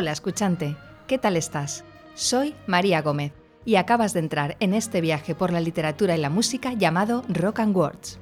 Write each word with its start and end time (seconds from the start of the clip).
Hola 0.00 0.12
escuchante, 0.12 0.76
¿qué 1.08 1.18
tal 1.18 1.36
estás? 1.36 1.84
Soy 2.14 2.54
María 2.68 3.02
Gómez 3.02 3.32
y 3.64 3.74
acabas 3.74 4.12
de 4.12 4.20
entrar 4.20 4.56
en 4.60 4.72
este 4.72 5.00
viaje 5.00 5.34
por 5.34 5.52
la 5.52 5.60
literatura 5.60 6.16
y 6.16 6.20
la 6.20 6.30
música 6.30 6.72
llamado 6.72 7.24
Rock 7.28 7.58
and 7.58 7.76
Words. 7.76 8.20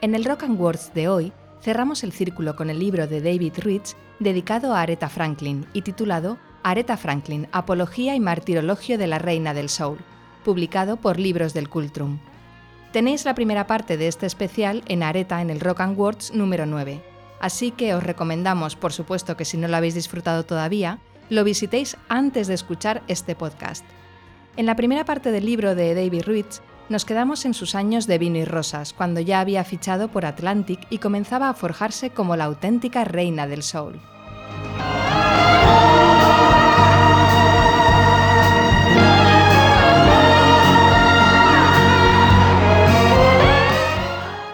En 0.00 0.16
el 0.16 0.24
Rock 0.24 0.42
and 0.42 0.60
Words 0.60 0.92
de 0.92 1.06
hoy 1.06 1.32
cerramos 1.62 2.02
el 2.02 2.10
círculo 2.10 2.56
con 2.56 2.68
el 2.68 2.80
libro 2.80 3.06
de 3.06 3.20
David 3.20 3.52
Rich 3.58 3.94
dedicado 4.18 4.74
a 4.74 4.80
Aretha 4.80 5.08
Franklin 5.08 5.68
y 5.72 5.82
titulado 5.82 6.38
Aretha 6.64 6.96
Franklin, 6.96 7.46
Apología 7.52 8.16
y 8.16 8.20
Martirologio 8.20 8.98
de 8.98 9.06
la 9.06 9.20
Reina 9.20 9.54
del 9.54 9.68
Soul 9.68 10.00
publicado 10.40 10.96
por 10.96 11.18
Libros 11.18 11.54
del 11.54 11.68
Cultrum. 11.68 12.18
Tenéis 12.92 13.24
la 13.24 13.34
primera 13.34 13.66
parte 13.66 13.96
de 13.96 14.08
este 14.08 14.26
especial 14.26 14.82
en 14.86 15.02
Areta 15.02 15.40
en 15.40 15.50
el 15.50 15.60
Rock 15.60 15.80
and 15.80 15.98
Words 15.98 16.34
número 16.34 16.66
9, 16.66 17.02
así 17.40 17.70
que 17.70 17.94
os 17.94 18.02
recomendamos, 18.02 18.74
por 18.74 18.92
supuesto 18.92 19.36
que 19.36 19.44
si 19.44 19.56
no 19.56 19.68
lo 19.68 19.76
habéis 19.76 19.94
disfrutado 19.94 20.44
todavía, 20.44 20.98
lo 21.28 21.44
visitéis 21.44 21.96
antes 22.08 22.48
de 22.48 22.54
escuchar 22.54 23.02
este 23.06 23.36
podcast. 23.36 23.84
En 24.56 24.66
la 24.66 24.74
primera 24.74 25.04
parte 25.04 25.30
del 25.30 25.46
libro 25.46 25.74
de 25.74 25.94
David 25.94 26.24
Ruiz 26.26 26.60
nos 26.88 27.04
quedamos 27.04 27.44
en 27.44 27.54
sus 27.54 27.76
años 27.76 28.08
de 28.08 28.18
vino 28.18 28.38
y 28.38 28.44
rosas, 28.44 28.92
cuando 28.92 29.20
ya 29.20 29.38
había 29.38 29.62
fichado 29.62 30.08
por 30.08 30.26
Atlantic 30.26 30.80
y 30.90 30.98
comenzaba 30.98 31.48
a 31.48 31.54
forjarse 31.54 32.10
como 32.10 32.34
la 32.34 32.46
auténtica 32.46 33.04
reina 33.04 33.46
del 33.46 33.62
soul. 33.62 34.00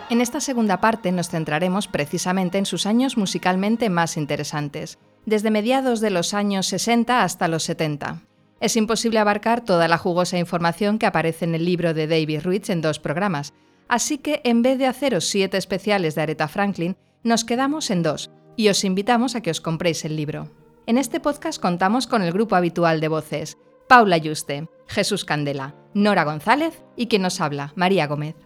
En 0.08 0.20
esta 0.20 0.40
segunda 0.40 0.80
parte 0.80 1.10
nos 1.10 1.28
centraremos 1.30 1.88
precisamente 1.88 2.58
en 2.58 2.66
sus 2.66 2.86
años 2.86 3.16
musicalmente 3.16 3.90
más 3.90 4.16
interesantes, 4.16 4.98
desde 5.24 5.50
mediados 5.50 6.00
de 6.00 6.10
los 6.10 6.32
años 6.32 6.68
60 6.68 7.24
hasta 7.24 7.48
los 7.48 7.64
70. 7.64 8.22
Es 8.60 8.76
imposible 8.76 9.18
abarcar 9.18 9.64
toda 9.64 9.88
la 9.88 9.98
jugosa 9.98 10.38
información 10.38 11.00
que 11.00 11.06
aparece 11.06 11.44
en 11.44 11.56
el 11.56 11.64
libro 11.64 11.92
de 11.92 12.06
David 12.06 12.42
Ruiz 12.44 12.70
en 12.70 12.82
dos 12.82 13.00
programas, 13.00 13.52
así 13.88 14.18
que 14.18 14.40
en 14.44 14.62
vez 14.62 14.78
de 14.78 14.86
haceros 14.86 15.24
siete 15.24 15.56
especiales 15.56 16.14
de 16.14 16.22
Aretha 16.22 16.46
Franklin, 16.46 16.96
nos 17.24 17.44
quedamos 17.44 17.90
en 17.90 18.04
dos, 18.04 18.30
y 18.56 18.68
os 18.68 18.84
invitamos 18.84 19.34
a 19.34 19.40
que 19.40 19.50
os 19.50 19.60
compréis 19.60 20.04
el 20.04 20.14
libro. 20.14 20.52
En 20.86 20.98
este 20.98 21.18
podcast 21.18 21.60
contamos 21.60 22.06
con 22.06 22.22
el 22.22 22.32
grupo 22.32 22.54
habitual 22.54 23.00
de 23.00 23.08
voces, 23.08 23.58
Paula 23.88 24.18
Yuste, 24.18 24.68
Jesús 24.86 25.24
Candela, 25.24 25.74
Nora 25.94 26.22
González 26.22 26.84
y 26.96 27.08
quien 27.08 27.22
nos 27.22 27.40
habla, 27.40 27.72
María 27.74 28.06
Gómez. 28.06 28.36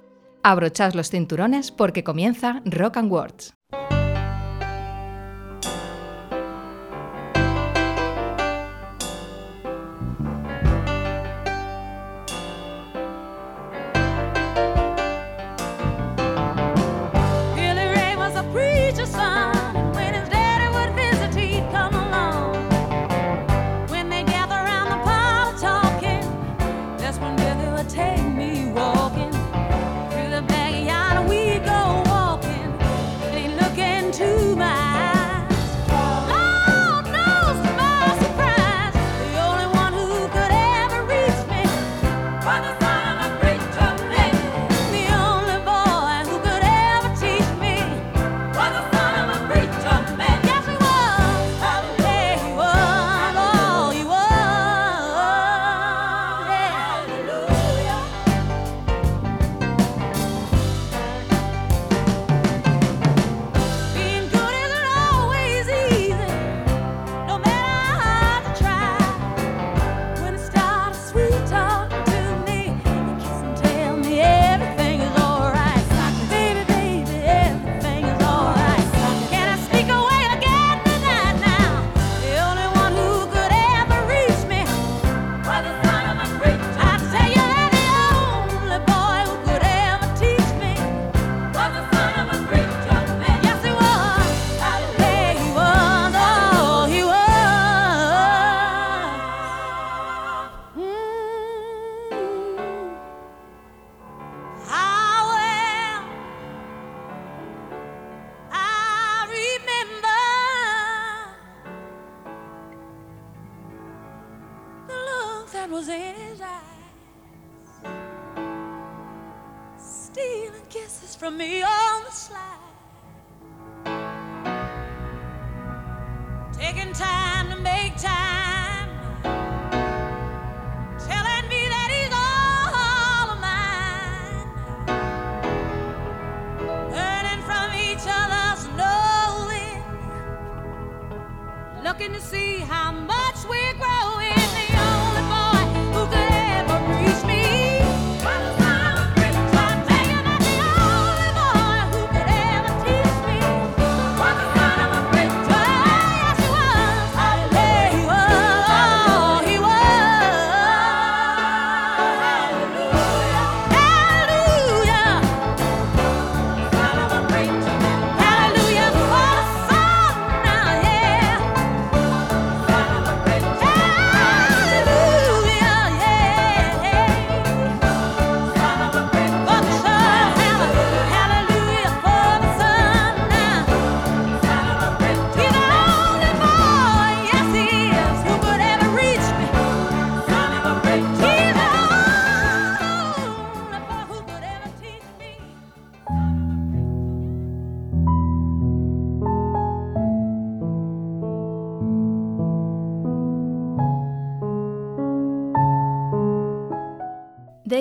Abrochad 0.42 0.94
los 0.94 1.10
cinturones 1.10 1.70
porque 1.70 2.02
comienza 2.02 2.62
Rock 2.64 2.96
and 2.96 3.12
Words. 3.12 3.59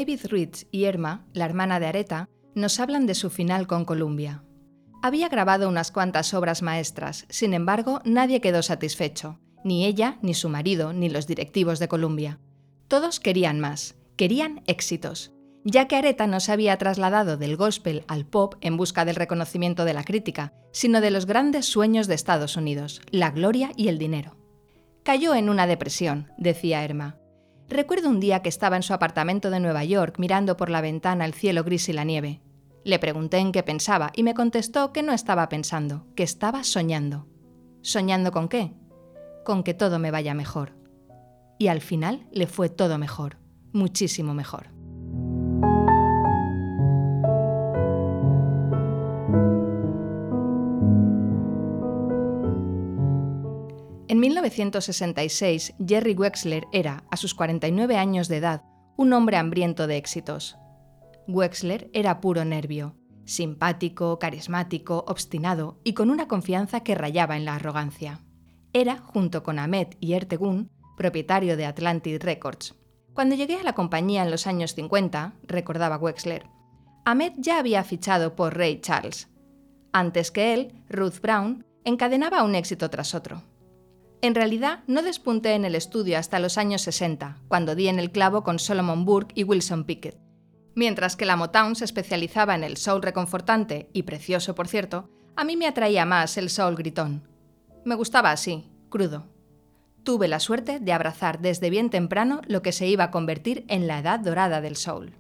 David 0.10 0.26
Ritz 0.32 0.66
y 0.72 0.88
Irma, 0.88 1.28
la 1.34 1.46
hermana 1.46 1.80
de 1.80 1.86
Aretha, 1.86 2.30
nos 2.56 2.80
hablan 2.80 3.06
de 3.06 3.14
su 3.14 3.30
final 3.30 3.68
con 3.68 3.86
Columbia. 3.86 4.44
Había 5.04 5.30
grabado 5.30 5.70
unas 5.70 5.92
cuantas 5.92 6.34
obras 6.34 6.64
maestras, 6.64 7.28
sin 7.30 7.54
embargo, 7.54 8.02
nadie 8.06 8.42
quedó 8.42 8.64
satisfecho, 8.64 9.40
ni 9.64 9.86
ella, 9.86 10.18
ni 10.24 10.34
su 10.34 10.50
marido, 10.50 10.94
ni 10.94 11.10
los 11.10 11.28
directivos 11.28 11.78
de 11.78 11.90
Columbia. 11.90 12.40
Todos 12.88 13.20
querían 13.20 13.60
más, 13.60 13.98
querían 14.16 14.64
éxitos, 14.66 15.32
ya 15.64 15.88
que 15.88 15.98
Aretha 15.98 16.26
no 16.26 16.40
se 16.40 16.54
había 16.54 16.76
trasladado 16.80 17.38
del 17.38 17.56
gospel 17.56 18.04
al 18.08 18.26
pop 18.26 18.56
en 18.62 18.78
busca 18.78 19.06
del 19.06 19.16
reconocimiento 19.16 19.86
de 19.86 19.94
la 19.94 20.04
crítica, 20.04 20.54
sino 20.72 21.02
de 21.02 21.12
los 21.12 21.28
grandes 21.28 21.68
sueños 21.68 22.08
de 22.08 22.16
Estados 22.16 22.58
Unidos, 22.58 23.04
la 23.12 23.30
gloria 23.30 23.74
y 23.76 23.90
el 23.90 24.00
dinero. 24.00 24.38
Cayó 25.04 25.36
en 25.36 25.50
una 25.50 25.68
depresión, 25.68 26.32
decía 26.40 26.84
Irma. 26.84 27.19
Recuerdo 27.70 28.10
un 28.10 28.20
día 28.20 28.42
que 28.42 28.50
estaba 28.50 28.76
en 28.78 28.84
su 28.84 28.94
apartamento 28.94 29.52
de 29.52 29.60
Nueva 29.60 29.84
York 29.84 30.16
mirando 30.18 30.58
por 30.58 30.72
la 30.72 30.82
ventana 30.82 31.26
el 31.26 31.36
cielo 31.36 31.64
gris 31.64 31.88
y 31.88 31.94
la 31.94 32.04
nieve. 32.04 32.42
Le 32.84 32.98
pregunté 32.98 33.38
en 33.38 33.52
qué 33.52 33.62
pensaba 33.62 34.12
y 34.16 34.24
me 34.24 34.34
contestó 34.34 34.92
que 34.92 35.04
no 35.04 35.14
estaba 35.14 35.48
pensando, 35.50 36.08
que 36.16 36.24
estaba 36.24 36.64
soñando. 36.64 37.28
¿Soñando 37.82 38.32
con 38.32 38.48
qué? 38.50 38.74
Con 39.46 39.62
que 39.64 39.76
todo 39.76 40.00
me 40.00 40.10
vaya 40.10 40.34
mejor. 40.34 40.74
Y 41.60 41.68
al 41.68 41.82
final 41.82 42.28
le 42.32 42.48
fue 42.48 42.70
todo 42.70 42.98
mejor, 42.98 43.38
muchísimo 43.72 44.34
mejor. 44.34 44.79
1966, 54.42 55.74
Jerry 55.86 56.14
Wexler 56.14 56.66
era, 56.72 57.04
a 57.12 57.18
sus 57.18 57.34
49 57.34 57.98
años 57.98 58.28
de 58.28 58.38
edad, 58.38 58.64
un 58.96 59.12
hombre 59.14 59.38
hambriento 59.38 59.86
de 59.86 59.98
éxitos. 59.98 60.58
Wexler 61.28 61.90
era 61.94 62.22
puro 62.22 62.46
nervio, 62.46 62.96
simpático, 63.26 64.18
carismático, 64.18 65.04
obstinado 65.08 65.80
y 65.84 65.94
con 65.94 66.10
una 66.10 66.28
confianza 66.28 66.82
que 66.82 66.96
rayaba 66.96 67.38
en 67.38 67.46
la 67.46 67.56
arrogancia. 67.56 68.22
Era, 68.72 68.98
junto 68.98 69.44
con 69.44 69.60
Ahmed 69.60 69.88
y 70.00 70.14
Ertegun, 70.14 70.72
propietario 70.96 71.58
de 71.58 71.66
Atlantic 71.66 72.24
Records. 72.24 72.76
Cuando 73.14 73.36
llegué 73.36 73.56
a 73.56 73.64
la 73.64 73.74
compañía 73.74 74.24
en 74.24 74.32
los 74.32 74.48
años 74.48 74.74
50, 74.74 75.34
recordaba 75.44 75.98
Wexler, 75.98 76.48
Ahmed 77.06 77.34
ya 77.38 77.60
había 77.60 77.84
fichado 77.84 78.36
por 78.36 78.58
Ray 78.58 78.80
Charles. 78.82 79.28
Antes 79.92 80.32
que 80.32 80.54
él, 80.54 80.84
Ruth 80.90 81.20
Brown 81.22 81.66
encadenaba 81.84 82.44
un 82.44 82.56
éxito 82.56 82.90
tras 82.90 83.16
otro. 83.16 83.44
En 84.22 84.36
realidad, 84.36 84.84
no 84.86 85.02
despunté 85.02 85.54
en 85.54 85.64
el 85.64 85.76
estudio 85.76 86.18
hasta 86.18 86.40
los 86.40 86.58
años 86.58 86.82
60, 86.82 87.38
cuando 87.48 87.74
di 87.74 87.88
en 87.88 88.00
el 88.00 88.12
clavo 88.12 88.44
con 88.44 88.60
Solomon 88.60 89.06
Burke 89.06 89.34
y 89.34 89.44
Wilson 89.44 89.86
Pickett. 89.86 90.20
Mientras 90.76 91.16
que 91.16 91.26
la 91.26 91.38
Motown 91.38 91.76
se 91.76 91.86
especializaba 91.86 92.54
en 92.54 92.66
el 92.66 92.76
soul 92.76 93.02
reconfortante, 93.02 93.90
y 93.94 94.04
precioso 94.04 94.56
por 94.56 94.68
cierto, 94.68 95.10
a 95.38 95.46
mí 95.46 95.56
me 95.56 95.68
atraía 95.68 96.06
más 96.06 96.38
el 96.38 96.50
soul 96.50 96.76
gritón. 96.76 97.28
Me 97.86 97.96
gustaba 97.96 98.32
así, 98.32 98.70
crudo. 98.90 99.26
Tuve 100.04 100.28
la 100.28 100.42
suerte 100.42 100.80
de 100.80 100.92
abrazar 100.92 101.40
desde 101.40 101.70
bien 101.70 101.90
temprano 101.90 102.42
lo 102.46 102.62
que 102.62 102.74
se 102.74 102.88
iba 102.88 103.06
a 103.06 103.12
convertir 103.12 103.64
en 103.70 103.88
la 103.88 104.00
edad 104.00 104.20
dorada 104.20 104.60
del 104.60 104.76
soul. 104.76 105.14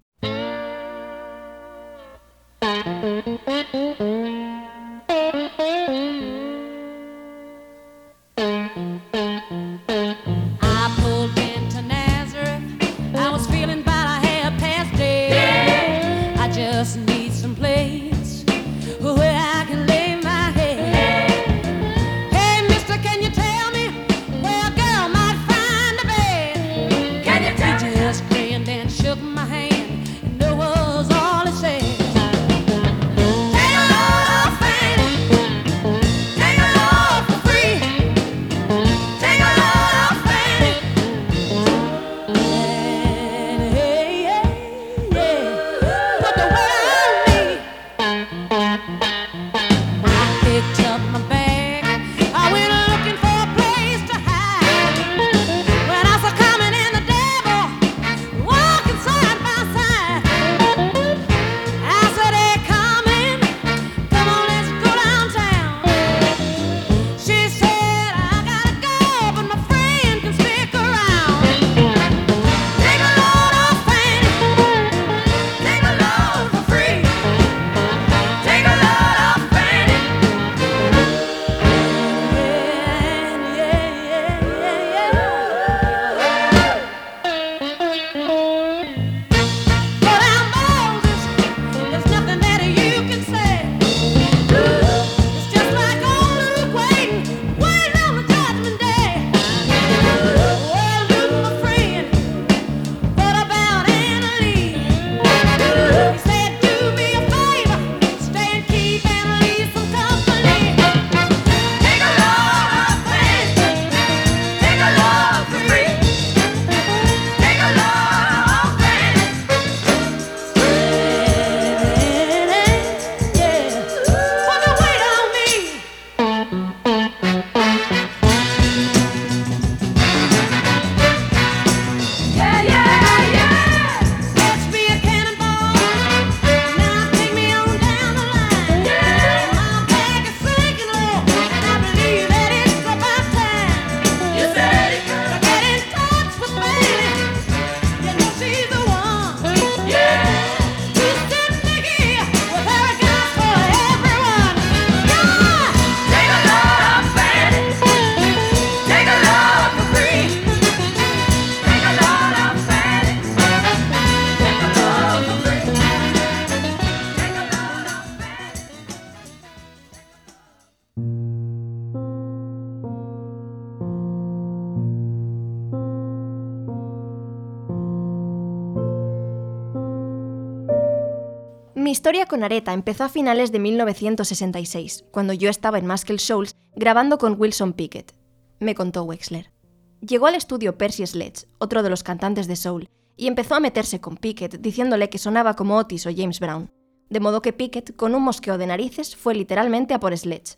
Historia 182.00 182.28
con 182.28 182.46
Areta 182.46 182.72
empezó 182.72 183.04
a 183.04 183.10
finales 183.10 183.52
de 183.52 183.60
1966, 183.60 185.04
cuando 185.12 185.34
yo 185.34 185.50
estaba 185.50 185.80
en 185.80 185.86
Muscle 185.86 186.16
Shoals 186.16 186.56
grabando 186.74 187.18
con 187.18 187.36
Wilson 187.38 187.74
Pickett. 187.74 188.14
Me 188.62 188.74
contó 188.74 189.04
Wexler. 189.04 189.52
Llegó 190.00 190.28
al 190.28 190.36
estudio 190.36 190.78
Percy 190.78 191.06
Sledge, 191.06 191.46
otro 191.58 191.84
de 191.84 191.90
los 191.90 192.04
cantantes 192.04 192.48
de 192.48 192.56
soul, 192.56 192.88
y 193.18 193.28
empezó 193.28 193.56
a 193.56 193.60
meterse 193.60 194.00
con 194.00 194.16
Pickett 194.16 194.62
diciéndole 194.62 195.10
que 195.10 195.18
sonaba 195.18 195.58
como 195.58 195.76
Otis 195.76 196.08
o 196.08 196.10
James 196.16 196.40
Brown. 196.40 196.72
De 197.10 197.20
modo 197.20 197.42
que 197.42 197.52
Pickett, 197.52 197.94
con 197.98 198.16
un 198.16 198.24
mosqueo 198.24 198.58
de 198.58 198.68
narices, 198.68 199.18
fue 199.18 199.36
literalmente 199.36 199.94
a 199.94 200.00
por 200.00 200.18
Sledge. 200.18 200.56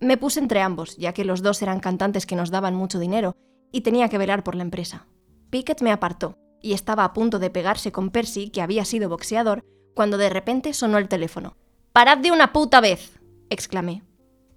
Me 0.00 0.16
puse 0.16 0.40
entre 0.40 0.62
ambos, 0.62 0.96
ya 0.96 1.12
que 1.12 1.26
los 1.26 1.42
dos 1.42 1.60
eran 1.60 1.80
cantantes 1.80 2.24
que 2.24 2.34
nos 2.34 2.50
daban 2.50 2.74
mucho 2.74 2.98
dinero 2.98 3.36
y 3.72 3.82
tenía 3.82 4.08
que 4.08 4.16
velar 4.16 4.42
por 4.42 4.54
la 4.54 4.62
empresa. 4.62 5.06
Pickett 5.50 5.82
me 5.82 5.92
apartó 5.92 6.38
y 6.62 6.72
estaba 6.72 7.04
a 7.04 7.12
punto 7.12 7.38
de 7.38 7.50
pegarse 7.50 7.92
con 7.92 8.08
Percy, 8.08 8.48
que 8.48 8.62
había 8.62 8.86
sido 8.86 9.10
boxeador, 9.10 9.62
cuando 9.94 10.18
de 10.18 10.28
repente 10.28 10.74
sonó 10.74 10.98
el 10.98 11.08
teléfono. 11.08 11.56
¡Parad 11.92 12.18
de 12.18 12.30
una 12.30 12.52
puta 12.52 12.80
vez! 12.80 13.20
exclamé. 13.50 14.02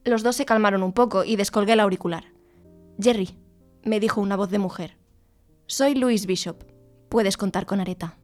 Los 0.03 0.23
dos 0.23 0.35
se 0.35 0.45
calmaron 0.45 0.83
un 0.83 0.93
poco 0.93 1.23
y 1.23 1.35
descolgué 1.35 1.73
el 1.73 1.79
auricular. 1.79 2.25
Jerry, 2.99 3.37
me 3.83 3.99
dijo 3.99 4.21
una 4.21 4.35
voz 4.37 4.49
de 4.49 4.59
mujer. 4.59 4.97
Soy 5.67 5.95
Louis 5.95 6.25
Bishop. 6.25 6.63
Puedes 7.09 7.37
contar 7.37 7.65
con 7.65 7.79
Areta. 7.79 8.17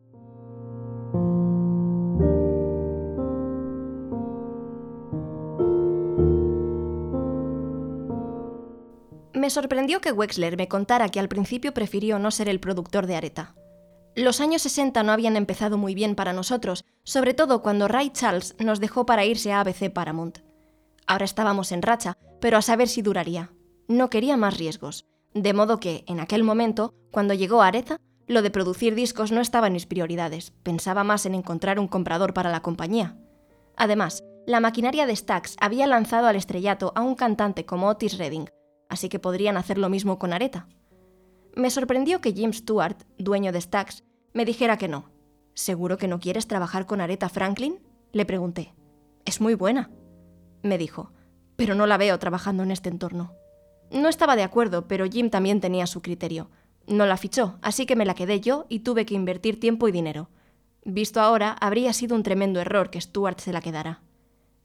Me 9.34 9.50
sorprendió 9.50 10.01
que 10.01 10.12
Wexler 10.12 10.56
me 10.56 10.68
contara 10.68 11.10
que 11.10 11.20
al 11.20 11.27
principio 11.27 11.74
prefirió 11.74 12.20
no 12.20 12.30
ser 12.30 12.48
el 12.48 12.60
productor 12.60 13.08
de 13.08 13.15
Areta. 13.15 13.56
Los 14.15 14.39
años 14.39 14.62
60 14.62 15.01
no 15.01 15.12
habían 15.12 15.36
empezado 15.36 15.80
muy 15.80 15.96
bien 15.96 16.13
para 16.13 16.32
nosotros, 16.32 16.86
sobre 17.03 17.34
todo 17.34 17.62
cuando 17.62 17.88
Ray 17.88 18.12
Charles 18.12 18.55
nos 18.60 18.79
dejó 18.79 19.05
para 19.05 19.25
irse 19.25 19.51
a 19.51 19.60
ABC 19.60 19.91
Paramount. 19.91 20.39
Ahora 21.08 21.25
estábamos 21.25 21.72
en 21.72 21.81
racha, 21.81 22.17
pero 22.39 22.58
a 22.58 22.62
saber 22.62 22.88
si 22.88 23.01
duraría. 23.01 23.51
No 23.88 24.10
quería 24.10 24.38
más 24.38 24.58
riesgos, 24.58 25.05
de 25.34 25.53
modo 25.53 25.79
que, 25.79 26.03
en 26.08 26.20
aquel 26.20 26.43
momento, 26.43 26.93
cuando 27.12 27.34
llegó 27.34 27.62
Areta, 27.62 28.00
lo 28.27 28.41
de 28.41 28.51
producir 28.51 28.96
discos 28.96 29.31
no 29.31 29.41
estaba 29.41 29.67
en 29.67 29.74
mis 29.74 29.86
prioridades, 29.86 30.51
pensaba 30.63 31.03
más 31.03 31.25
en 31.25 31.36
encontrar 31.36 31.79
un 31.79 31.88
comprador 31.88 32.34
para 32.34 32.50
la 32.50 32.62
compañía. 32.62 33.17
Además, 33.75 34.24
la 34.48 34.60
maquinaria 34.60 35.05
de 35.05 35.15
Stax 35.15 35.55
había 35.60 35.88
lanzado 35.88 36.27
al 36.27 36.36
estrellato 36.36 36.93
a 36.96 37.01
un 37.01 37.15
cantante 37.15 37.65
como 37.65 37.88
Otis 37.88 38.17
Redding, 38.17 38.50
así 38.89 39.10
que 39.10 39.20
podrían 39.20 39.58
hacer 39.58 39.77
lo 39.77 39.89
mismo 39.89 40.17
con 40.17 40.34
Areta. 40.34 40.67
Me 41.55 41.70
sorprendió 41.70 42.22
que 42.22 42.34
Jim 42.34 42.53
Stewart, 42.53 43.03
dueño 43.17 43.51
de 43.51 43.62
Stax, 43.62 44.03
me 44.34 44.46
dijera 44.46 44.77
que 44.77 44.88
no. 44.88 45.10
¿Seguro 45.62 45.98
que 45.98 46.08
no 46.08 46.20
quieres 46.20 46.48
trabajar 46.48 46.88
con 46.88 47.01
Aretha 47.01 47.30
Franklin? 47.30 47.77
Le 48.13 48.25
pregunté. 48.25 48.74
Es 49.25 49.41
muy 49.41 49.53
buena, 49.53 49.91
me 50.63 50.80
dijo, 50.80 51.12
pero 51.56 51.75
no 51.75 51.86
la 51.86 51.98
veo 51.98 52.18
trabajando 52.18 52.63
en 52.63 52.72
este 52.72 52.89
entorno. 52.89 53.36
No 53.91 54.10
estaba 54.10 54.36
de 54.36 54.41
acuerdo, 54.41 54.88
pero 54.88 55.06
Jim 55.06 55.30
también 55.30 55.62
tenía 55.62 55.86
su 55.86 56.01
criterio. 56.01 56.50
No 56.88 57.06
la 57.06 57.15
fichó, 57.15 57.60
así 57.62 57.86
que 57.86 57.96
me 57.96 58.08
la 58.08 58.15
quedé 58.15 58.41
yo 58.41 58.65
y 58.70 58.80
tuve 58.80 59.06
que 59.06 59.13
invertir 59.13 59.60
tiempo 59.60 59.88
y 59.88 59.91
dinero. 59.91 60.32
Visto 60.84 61.22
ahora, 61.22 61.51
habría 61.62 61.94
sido 61.94 62.15
un 62.15 62.24
tremendo 62.24 62.60
error 62.60 62.89
que 62.89 63.00
Stewart 63.00 63.39
se 63.39 63.53
la 63.53 63.62
quedara. 63.62 64.01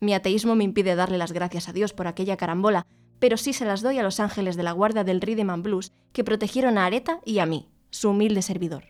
Mi 0.01 0.15
ateísmo 0.15 0.55
me 0.55 0.65
impide 0.65 0.95
darle 0.95 1.19
las 1.19 1.33
gracias 1.33 1.69
a 1.69 1.75
Dios 1.75 1.93
por 1.93 2.07
aquella 2.07 2.39
carambola, 2.39 2.87
pero 3.19 3.37
sí 3.37 3.53
se 3.53 3.67
las 3.67 3.83
doy 3.83 3.99
a 3.99 4.03
los 4.03 4.19
ángeles 4.19 4.57
de 4.57 4.63
la 4.63 4.73
guarda 4.73 5.05
del 5.05 5.21
Rhythm 5.21 5.63
Blues 5.63 5.93
que 6.15 6.25
protegieron 6.25 6.79
a 6.79 6.87
Areta 6.87 7.21
y 7.27 7.41
a 7.41 7.45
mí, 7.45 7.69
su 7.91 8.09
humilde 8.09 8.41
servidor. 8.41 8.85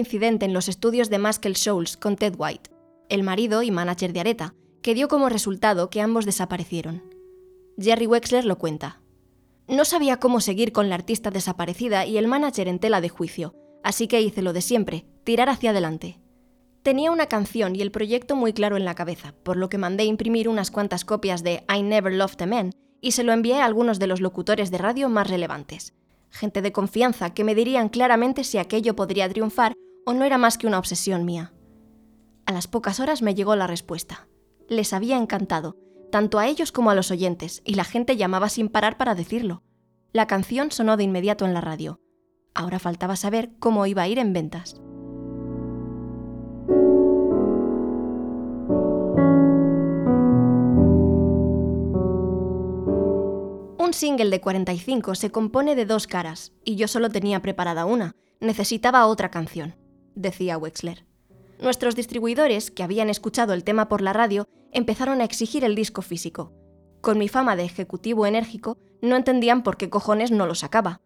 Incidente 0.00 0.44
en 0.44 0.52
los 0.52 0.68
estudios 0.68 1.08
de 1.10 1.20
Muscle 1.20 1.52
Shoals 1.54 1.96
con 1.96 2.16
Ted 2.16 2.34
White, 2.36 2.70
el 3.08 3.22
marido 3.22 3.62
y 3.62 3.70
manager 3.70 4.12
de 4.12 4.20
Areta, 4.20 4.54
que 4.82 4.94
dio 4.94 5.08
como 5.08 5.28
resultado 5.28 5.90
que 5.90 6.00
ambos 6.00 6.26
desaparecieron. 6.26 7.02
Jerry 7.78 8.06
Wexler 8.06 8.44
lo 8.44 8.58
cuenta. 8.58 9.00
No 9.68 9.84
sabía 9.84 10.18
cómo 10.18 10.40
seguir 10.40 10.72
con 10.72 10.88
la 10.88 10.96
artista 10.96 11.30
desaparecida 11.30 12.04
y 12.06 12.18
el 12.18 12.26
manager 12.26 12.66
en 12.66 12.80
tela 12.80 13.00
de 13.00 13.08
juicio, 13.08 13.54
así 13.84 14.08
que 14.08 14.20
hice 14.20 14.42
lo 14.42 14.52
de 14.52 14.62
siempre, 14.62 15.06
tirar 15.24 15.48
hacia 15.48 15.70
adelante. 15.70 16.18
Tenía 16.82 17.10
una 17.10 17.26
canción 17.26 17.76
y 17.76 17.82
el 17.82 17.90
proyecto 17.90 18.36
muy 18.36 18.52
claro 18.52 18.76
en 18.76 18.84
la 18.84 18.94
cabeza, 18.94 19.34
por 19.42 19.56
lo 19.56 19.68
que 19.68 19.78
mandé 19.78 20.04
imprimir 20.04 20.48
unas 20.48 20.70
cuantas 20.70 21.04
copias 21.04 21.42
de 21.42 21.64
I 21.72 21.82
Never 21.82 22.12
Loved 22.12 22.40
a 22.42 22.46
Man 22.46 22.72
y 23.00 23.12
se 23.12 23.22
lo 23.22 23.32
envié 23.32 23.60
a 23.60 23.64
algunos 23.64 23.98
de 23.98 24.06
los 24.06 24.20
locutores 24.20 24.70
de 24.70 24.78
radio 24.78 25.08
más 25.08 25.28
relevantes. 25.28 25.94
Gente 26.30 26.62
de 26.62 26.72
confianza 26.72 27.34
que 27.34 27.44
me 27.44 27.54
dirían 27.54 27.88
claramente 27.88 28.44
si 28.44 28.58
aquello 28.58 28.96
podría 28.96 29.28
triunfar 29.28 29.74
o 30.10 30.12
no 30.12 30.24
era 30.24 30.38
más 30.38 30.58
que 30.58 30.66
una 30.66 30.80
obsesión 30.80 31.24
mía. 31.24 31.52
A 32.44 32.50
las 32.50 32.66
pocas 32.66 32.98
horas 32.98 33.22
me 33.22 33.36
llegó 33.36 33.54
la 33.54 33.68
respuesta. 33.68 34.26
Les 34.68 34.92
había 34.92 35.16
encantado, 35.16 35.76
tanto 36.10 36.40
a 36.40 36.48
ellos 36.48 36.72
como 36.72 36.90
a 36.90 36.96
los 36.96 37.12
oyentes, 37.12 37.62
y 37.64 37.74
la 37.74 37.84
gente 37.84 38.16
llamaba 38.16 38.48
sin 38.48 38.68
parar 38.68 38.96
para 38.96 39.14
decirlo. 39.14 39.62
La 40.12 40.26
canción 40.26 40.72
sonó 40.72 40.96
de 40.96 41.04
inmediato 41.04 41.44
en 41.44 41.54
la 41.54 41.60
radio. 41.60 42.00
Ahora 42.54 42.80
faltaba 42.80 43.14
saber 43.14 43.52
cómo 43.60 43.86
iba 43.86 44.02
a 44.02 44.08
ir 44.08 44.18
en 44.18 44.32
ventas. 44.32 44.80
Un 53.78 53.92
single 53.92 54.30
de 54.30 54.40
45 54.40 55.14
se 55.14 55.30
compone 55.30 55.76
de 55.76 55.86
dos 55.86 56.08
caras, 56.08 56.52
y 56.64 56.74
yo 56.74 56.88
solo 56.88 57.10
tenía 57.10 57.40
preparada 57.42 57.84
una. 57.84 58.16
Necesitaba 58.40 59.06
otra 59.06 59.30
canción, 59.30 59.76
decía 60.14 60.58
Wexler. 60.58 61.04
Nuestros 61.60 61.94
distribuidores, 61.94 62.70
que 62.70 62.82
habían 62.82 63.10
escuchado 63.10 63.52
el 63.52 63.64
tema 63.64 63.88
por 63.88 64.00
la 64.00 64.14
radio, 64.14 64.48
empezaron 64.72 65.20
a 65.20 65.24
exigir 65.24 65.62
el 65.62 65.74
disco 65.74 66.00
físico. 66.00 66.52
Con 67.02 67.18
mi 67.18 67.28
fama 67.28 67.54
de 67.54 67.64
ejecutivo 67.64 68.24
enérgico, 68.24 68.78
no 69.02 69.16
entendían 69.16 69.62
por 69.62 69.76
qué 69.76 69.90
cojones 69.90 70.30
no 70.30 70.46
lo 70.46 70.54
sacaba. 70.54 71.00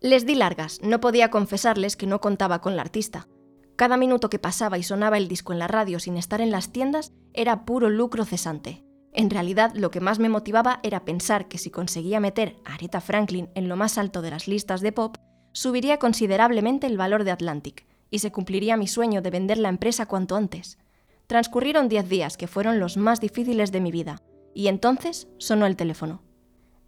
Les 0.00 0.24
di 0.24 0.34
largas, 0.34 0.80
no 0.82 1.00
podía 1.00 1.30
confesarles 1.30 1.96
que 1.96 2.06
no 2.06 2.20
contaba 2.20 2.60
con 2.60 2.74
la 2.74 2.82
artista. 2.82 3.28
Cada 3.76 3.96
minuto 3.96 4.30
que 4.30 4.38
pasaba 4.38 4.78
y 4.78 4.82
sonaba 4.82 5.18
el 5.18 5.28
disco 5.28 5.52
en 5.52 5.58
la 5.58 5.68
radio 5.68 6.00
sin 6.00 6.16
estar 6.16 6.40
en 6.40 6.50
las 6.50 6.72
tiendas 6.72 7.12
era 7.34 7.64
puro 7.64 7.90
lucro 7.90 8.24
cesante. 8.24 8.84
En 9.12 9.28
realidad, 9.28 9.72
lo 9.74 9.90
que 9.90 10.00
más 10.00 10.18
me 10.18 10.28
motivaba 10.28 10.80
era 10.82 11.04
pensar 11.04 11.48
que 11.48 11.58
si 11.58 11.70
conseguía 11.70 12.20
meter 12.20 12.56
a 12.64 12.74
Aretha 12.74 13.00
Franklin 13.00 13.50
en 13.54 13.68
lo 13.68 13.76
más 13.76 13.98
alto 13.98 14.22
de 14.22 14.30
las 14.30 14.48
listas 14.48 14.80
de 14.80 14.92
pop, 14.92 15.16
subiría 15.52 15.98
considerablemente 15.98 16.86
el 16.86 16.96
valor 16.96 17.24
de 17.24 17.30
Atlantic 17.32 17.87
y 18.10 18.20
se 18.20 18.32
cumpliría 18.32 18.76
mi 18.76 18.86
sueño 18.86 19.22
de 19.22 19.30
vender 19.30 19.58
la 19.58 19.68
empresa 19.68 20.06
cuanto 20.06 20.36
antes. 20.36 20.78
Transcurrieron 21.26 21.88
10 21.88 22.08
días 22.08 22.36
que 22.36 22.46
fueron 22.46 22.80
los 22.80 22.96
más 22.96 23.20
difíciles 23.20 23.72
de 23.72 23.80
mi 23.80 23.90
vida, 23.90 24.22
y 24.54 24.68
entonces 24.68 25.28
sonó 25.38 25.66
el 25.66 25.76
teléfono. 25.76 26.22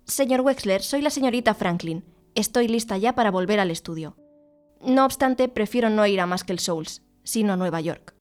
Señor 0.05 0.41
Wexler, 0.41 0.83
soy 0.83 1.03
la 1.03 1.11
señorita 1.11 1.55
Franklin. 1.55 2.05
Estoy 2.35 2.69
lista 2.69 2.97
ya 2.99 3.15
para 3.15 3.31
volver 3.31 3.61
al 3.61 3.71
estudio. 3.71 4.17
No 4.85 5.05
obstante, 5.05 5.49
prefiero 5.49 5.91
no 5.91 6.07
ir 6.07 6.21
a 6.21 6.27
más 6.27 6.43
que 6.43 6.53
el 6.53 6.59
Souls, 6.59 7.03
sino 7.23 7.53
a 7.53 7.57
Nueva 7.57 7.81
York. 7.81 8.15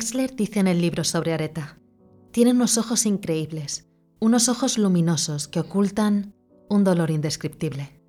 Wexler 0.00 0.34
dice 0.34 0.60
en 0.60 0.66
el 0.66 0.80
libro 0.80 1.04
sobre 1.04 1.34
Aretha, 1.34 1.76
tiene 2.32 2.52
unos 2.52 2.78
ojos 2.78 3.04
increíbles, 3.04 3.86
unos 4.18 4.48
ojos 4.48 4.78
luminosos 4.78 5.46
que 5.46 5.60
ocultan 5.60 6.34
un 6.70 6.84
dolor 6.84 7.10
indescriptible. 7.10 8.00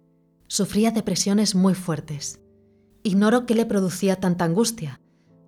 Sufría 0.47 0.91
depresiones 0.91 1.53
muy 1.53 1.73
fuertes. 1.73 2.39
Ignoro 3.03 3.45
qué 3.45 3.55
le 3.55 3.65
producía 3.65 4.15
tanta 4.21 4.45
angustia, 4.45 5.01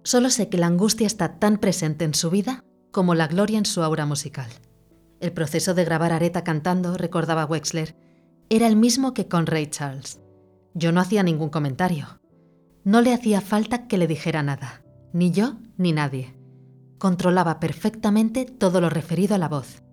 solo 0.03 0.29
sé 0.29 0.49
que 0.49 0.57
la 0.57 0.67
angustia 0.67 1.07
está 1.07 1.39
tan 1.39 1.59
presente 1.59 2.03
en 2.03 2.13
su 2.13 2.29
vida 2.29 2.65
como 2.91 3.15
la 3.15 3.27
gloria 3.27 3.57
en 3.57 3.65
su 3.65 3.81
aura 3.81 4.05
musical. 4.05 4.49
El 5.21 5.31
proceso 5.31 5.73
de 5.73 5.85
grabar 5.85 6.11
a 6.11 6.17
Aretha 6.17 6.43
cantando, 6.43 6.97
recordaba 6.97 7.45
Wexler, 7.45 7.95
era 8.49 8.67
el 8.67 8.75
mismo 8.75 9.13
que 9.13 9.29
con 9.29 9.45
Ray 9.45 9.67
Charles. 9.67 10.19
Yo 10.73 10.91
no 10.91 10.99
hacía 10.99 11.23
ningún 11.23 11.47
comentario. 11.47 12.19
No 12.83 12.99
le 12.99 13.13
hacía 13.13 13.39
falta 13.39 13.87
que 13.87 13.97
le 13.97 14.07
dijera 14.07 14.43
nada, 14.43 14.83
ni 15.13 15.31
yo 15.31 15.55
ni 15.77 15.91
nadie. 15.91 16.35
Controlaba 16.97 17.59
perfectamente 17.59 18.45
todo 18.45 18.81
lo 18.81 18.89
referido 18.89 19.35
a 19.35 19.37
la 19.37 19.49
voz. 19.49 19.83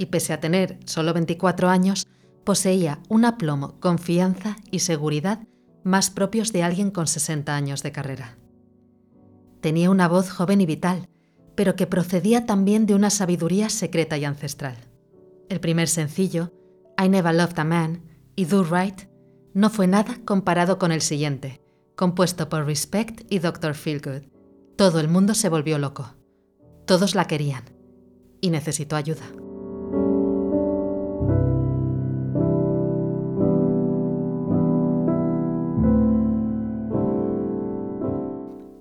y 0.00 0.06
pese 0.06 0.32
a 0.32 0.38
tener 0.40 0.78
solo 0.84 1.12
24 1.12 1.68
años, 1.68 2.06
poseía 2.44 3.00
un 3.08 3.24
aplomo, 3.24 3.78
confianza 3.80 4.56
y 4.70 4.78
seguridad 4.78 5.40
más 5.84 6.10
propios 6.10 6.52
de 6.52 6.62
alguien 6.62 6.90
con 6.90 7.06
60 7.06 7.54
años 7.54 7.82
de 7.82 7.92
carrera. 7.92 8.38
Tenía 9.60 9.90
una 9.90 10.06
voz 10.06 10.30
joven 10.30 10.60
y 10.60 10.66
vital, 10.66 11.08
pero 11.56 11.74
que 11.74 11.86
procedía 11.86 12.46
también 12.46 12.86
de 12.86 12.94
una 12.94 13.10
sabiduría 13.10 13.68
secreta 13.68 14.16
y 14.16 14.24
ancestral. 14.24 14.76
El 15.48 15.60
primer 15.60 15.88
sencillo, 15.88 16.52
I 17.02 17.08
Never 17.08 17.34
Loved 17.34 17.58
a 17.58 17.64
Man 17.64 18.02
y 18.36 18.44
Do 18.44 18.62
Right, 18.62 19.08
no 19.54 19.68
fue 19.70 19.88
nada 19.88 20.18
comparado 20.24 20.78
con 20.78 20.92
el 20.92 21.00
siguiente, 21.00 21.60
compuesto 21.96 22.48
por 22.48 22.66
Respect 22.66 23.22
y 23.30 23.40
Dr. 23.40 23.74
Feelgood. 23.74 24.22
Todo 24.78 25.00
el 25.00 25.08
mundo 25.08 25.34
se 25.34 25.48
volvió 25.48 25.76
loco. 25.76 26.14
Todos 26.86 27.16
la 27.16 27.26
querían 27.26 27.64
y 28.40 28.50
necesitó 28.50 28.94
ayuda. 28.94 29.24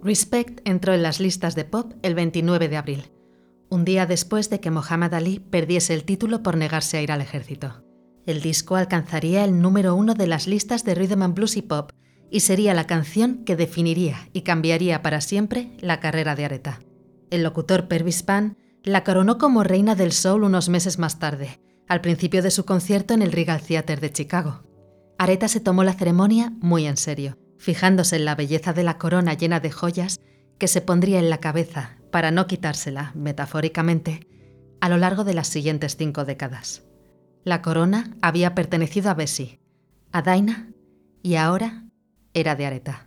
Respect 0.04 0.62
entró 0.66 0.94
en 0.94 1.02
las 1.02 1.20
listas 1.20 1.56
de 1.56 1.66
pop 1.66 1.94
el 2.04 2.14
29 2.14 2.70
de 2.70 2.78
abril, 2.78 3.12
un 3.72 3.84
día 3.84 4.06
después 4.06 4.52
de 4.52 4.60
que 4.60 4.70
Muhammad 4.70 5.16
Ali 5.16 5.40
perdiese 5.40 5.96
el 5.96 6.04
título 6.04 6.44
por 6.44 6.58
negarse 6.58 6.98
a 6.98 7.02
ir 7.02 7.12
al 7.12 7.22
ejército. 7.22 7.84
El 8.28 8.44
disco 8.44 8.76
alcanzaría 8.76 9.44
el 9.44 9.60
número 9.60 9.96
uno 9.96 10.14
de 10.14 10.28
las 10.28 10.46
listas 10.46 10.84
de 10.84 10.94
rhythm 10.94 11.24
and 11.24 11.34
blues 11.34 11.58
y 11.58 11.64
pop 11.64 11.92
y 12.30 12.42
sería 12.42 12.74
la 12.74 12.88
canción 12.88 13.44
que 13.46 13.56
definiría 13.56 14.30
y 14.34 14.42
cambiaría 14.42 15.02
para 15.02 15.22
siempre 15.22 15.72
la 15.80 16.00
carrera 16.00 16.36
de 16.36 16.46
Aretha. 16.46 16.80
El 17.30 17.44
locutor 17.44 17.88
Pervis 17.88 18.24
Pan 18.24 18.58
la 18.84 19.04
coronó 19.04 19.38
como 19.38 19.64
reina 19.64 19.96
del 19.96 20.12
soul 20.12 20.44
unos 20.44 20.70
meses 20.70 20.98
más 20.98 21.20
tarde, 21.20 21.60
al 21.88 22.02
principio 22.02 22.42
de 22.42 22.52
su 22.52 22.66
concierto 22.66 23.14
en 23.14 23.22
el 23.22 23.32
Regal 23.32 23.62
Theatre 23.62 23.98
de 23.98 24.12
Chicago. 24.12 24.64
Aretha 25.18 25.48
se 25.48 25.60
tomó 25.60 25.84
la 25.84 25.94
ceremonia 25.94 26.54
muy 26.60 26.86
en 26.86 26.98
serio, 26.98 27.38
fijándose 27.58 28.18
en 28.18 28.26
la 28.26 28.36
belleza 28.36 28.74
de 28.74 28.84
la 28.84 28.98
corona 28.98 29.34
llena 29.34 29.60
de 29.60 29.72
joyas 29.72 30.20
que 30.58 30.68
se 30.68 30.82
pondría 30.82 31.20
en 31.20 31.30
la 31.30 31.40
cabeza 31.40 31.98
para 32.12 32.32
no 32.32 32.48
quitársela, 32.48 33.12
metafóricamente, 33.16 34.28
a 34.80 34.90
lo 34.90 34.98
largo 34.98 35.24
de 35.24 35.34
las 35.34 35.48
siguientes 35.48 35.98
cinco 35.98 36.24
décadas. 36.24 36.84
La 37.44 37.62
corona 37.62 38.16
había 38.22 38.56
pertenecido 38.56 39.10
a 39.10 39.14
Bessie, 39.14 39.60
a 40.12 40.22
Dinah 40.22 40.70
y 41.24 41.36
ahora 41.36 41.87
era 42.40 42.56
de 42.56 42.66
Aretha. 42.68 43.07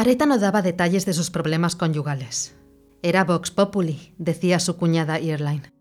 Areta 0.00 0.24
no 0.24 0.38
daba 0.38 0.62
detalles 0.62 1.04
de 1.04 1.12
sus 1.12 1.30
problemas 1.30 1.76
conyugales. 1.76 2.56
Era 3.02 3.22
Vox 3.22 3.50
Populi, 3.50 4.14
decía 4.16 4.58
su 4.58 4.78
cuñada 4.78 5.18
Earline. 5.18 5.74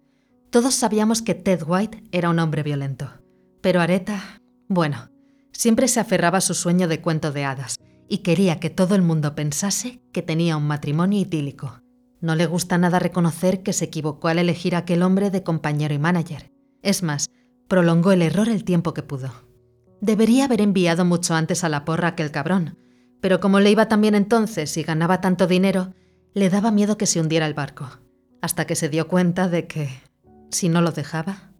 Todos 0.49 0.75
sabíamos 0.75 1.21
que 1.21 1.35
Ted 1.35 1.63
White 1.65 2.03
era 2.11 2.29
un 2.29 2.39
hombre 2.39 2.61
violento. 2.61 3.13
Pero 3.61 3.79
Areta, 3.79 4.41
bueno, 4.67 5.09
siempre 5.53 5.87
se 5.87 6.01
aferraba 6.01 6.39
a 6.39 6.41
su 6.41 6.53
sueño 6.53 6.89
de 6.89 6.99
cuento 6.99 7.31
de 7.31 7.45
hadas 7.45 7.77
y 8.09 8.17
quería 8.17 8.59
que 8.59 8.69
todo 8.69 8.93
el 8.95 9.03
mundo 9.03 9.35
pensase 9.35 10.01
que 10.11 10.21
tenía 10.21 10.57
un 10.57 10.67
matrimonio 10.67 11.21
idílico. 11.21 11.79
No 12.19 12.35
le 12.35 12.45
gusta 12.45 12.77
nada 12.77 12.99
reconocer 12.99 13.63
que 13.63 13.71
se 13.71 13.85
equivocó 13.85 14.27
al 14.27 14.39
elegir 14.39 14.75
a 14.75 14.79
aquel 14.79 15.03
hombre 15.03 15.31
de 15.31 15.43
compañero 15.43 15.93
y 15.93 15.97
manager. 15.97 16.51
Es 16.81 17.03
más, 17.03 17.29
prolongó 17.69 18.11
el 18.11 18.21
error 18.21 18.49
el 18.49 18.65
tiempo 18.65 18.93
que 18.93 19.01
pudo. 19.01 19.31
Debería 20.01 20.43
haber 20.43 20.59
enviado 20.59 21.05
mucho 21.05 21.35
antes 21.35 21.63
a 21.63 21.69
la 21.69 21.85
porra 21.85 22.09
aquel 22.09 22.31
cabrón, 22.31 22.75
pero 23.21 23.39
como 23.39 23.59
le 23.59 23.71
iba 23.71 23.87
tan 23.87 24.01
bien 24.01 24.15
entonces 24.15 24.75
y 24.77 24.83
ganaba 24.83 25.21
tanto 25.21 25.47
dinero, 25.47 25.93
le 26.33 26.49
daba 26.49 26.71
miedo 26.71 26.97
que 26.97 27.05
se 27.05 27.19
hundiera 27.19 27.45
el 27.45 27.53
barco, 27.53 27.89
hasta 28.41 28.65
que 28.65 28.75
se 28.75 28.89
dio 28.89 29.07
cuenta 29.07 29.49
de 29.49 29.67
que, 29.67 29.89
si 30.51 30.69
no 30.69 30.81
lo 30.81 30.91
dejaba, 30.91 31.51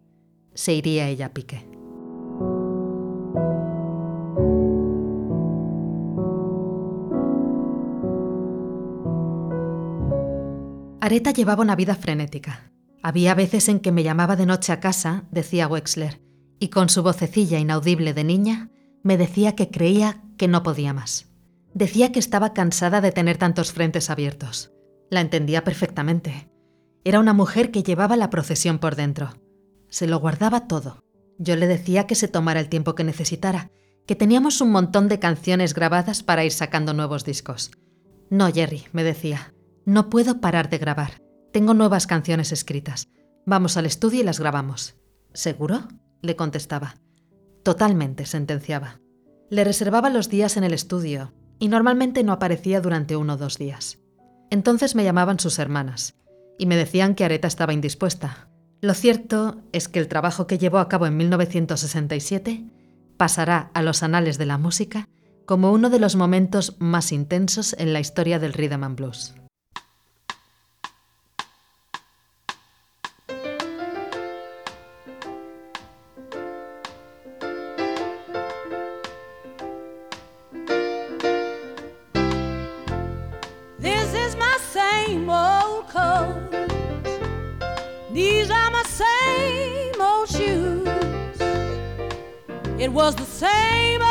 se 0.54 0.74
iría 0.74 1.08
ella 1.08 1.28
a 1.28 1.34
pique. 1.34 1.68
Areta 11.02 11.32
llevaba 11.32 11.64
una 11.64 11.76
vida 11.76 11.96
frenética. 11.96 12.72
Había 13.02 13.34
veces 13.34 13.70
en 13.70 13.80
que 13.80 13.92
me 13.92 14.04
llamaba 14.04 14.36
de 14.36 14.46
noche 14.46 14.74
a 14.74 14.80
casa, 14.80 15.24
decía 15.32 15.68
Wexler, 15.68 16.22
y 16.60 16.68
con 16.68 16.90
su 16.90 17.02
vocecilla 17.04 17.58
inaudible 17.58 18.14
de 18.14 18.26
niña 18.26 18.70
me 19.02 19.18
decía 19.18 19.56
que 19.56 19.72
creía 19.72 20.22
que 20.38 20.50
no 20.50 20.62
podía 20.62 20.94
más. 20.94 21.29
Decía 21.74 22.12
que 22.12 22.20
estaba 22.20 22.54
cansada 22.54 23.00
de 23.02 23.12
tener 23.12 23.38
tantos 23.38 23.72
frentes 23.72 24.10
abiertos. 24.10 24.72
La 25.10 25.22
entendía 25.22 25.64
perfectamente. 25.64 26.50
Era 27.04 27.20
una 27.20 27.34
mujer 27.34 27.72
que 27.72 27.84
llevaba 27.84 28.16
la 28.16 28.30
procesión 28.30 28.80
por 28.80 28.96
dentro. 28.96 29.34
Se 29.90 30.08
lo 30.08 30.20
guardaba 30.20 30.68
todo. 30.68 31.04
Yo 31.38 31.56
le 31.56 31.68
decía 31.68 32.08
que 32.08 32.16
se 32.16 32.28
tomara 32.28 32.60
el 32.60 32.70
tiempo 32.70 32.96
que 32.96 33.04
necesitara, 33.04 33.72
que 34.06 34.16
teníamos 34.16 34.62
un 34.62 34.72
montón 34.72 35.08
de 35.08 35.20
canciones 35.20 35.74
grabadas 35.74 36.24
para 36.24 36.44
ir 36.44 36.52
sacando 36.52 36.94
nuevos 36.94 37.24
discos. 37.24 37.72
No, 38.30 38.52
Jerry, 38.52 38.86
me 38.92 39.04
decía, 39.04 39.54
no 39.86 40.10
puedo 40.10 40.42
parar 40.42 40.70
de 40.70 40.80
grabar. 40.80 41.22
Tengo 41.54 41.74
nuevas 41.74 42.08
canciones 42.08 42.52
escritas. 42.52 43.08
Vamos 43.46 43.78
al 43.78 43.86
estudio 43.86 44.22
y 44.22 44.24
las 44.24 44.40
grabamos. 44.40 44.96
¿Seguro? 45.34 45.88
le 46.22 46.36
contestaba. 46.36 46.96
Totalmente, 47.64 48.26
sentenciaba. 48.26 49.00
Le 49.50 49.64
reservaba 49.64 50.10
los 50.10 50.30
días 50.30 50.58
en 50.58 50.64
el 50.64 50.74
estudio 50.74 51.34
y 51.60 51.68
normalmente 51.68 52.24
no 52.24 52.34
aparecía 52.34 52.82
durante 52.82 53.16
uno 53.16 53.34
o 53.34 53.38
dos 53.38 53.58
días. 53.58 54.00
Entonces 54.50 54.96
me 54.96 55.04
llamaban 55.04 55.40
sus 55.40 55.60
hermanas 55.60 56.16
y 56.58 56.66
me 56.66 56.76
decían 56.76 57.16
que 57.16 57.26
Areta 57.26 57.48
estaba 57.48 57.74
indispuesta. 57.74 58.50
Lo 58.82 58.94
cierto 58.94 59.62
es 59.72 59.88
que 59.88 60.00
el 60.00 60.08
trabajo 60.08 60.48
que 60.48 60.58
llevó 60.58 60.80
a 60.80 60.88
cabo 60.88 61.06
en 61.06 61.18
1967 61.18 62.66
pasará 63.18 63.70
a 63.74 63.82
los 63.82 64.02
anales 64.04 64.38
de 64.38 64.46
la 64.46 64.58
música 64.58 65.08
como 65.46 65.72
uno 65.72 65.90
de 65.90 66.00
los 66.00 66.16
momentos 66.16 66.78
más 66.80 67.12
intensos 67.12 67.76
en 67.78 67.92
la 67.92 68.00
historia 68.00 68.40
del 68.40 68.54
rhythm 68.54 68.84
and 68.84 68.96
blues. 68.96 69.36
It 92.80 92.94
was 92.94 93.14
the 93.14 93.26
same 93.26 94.02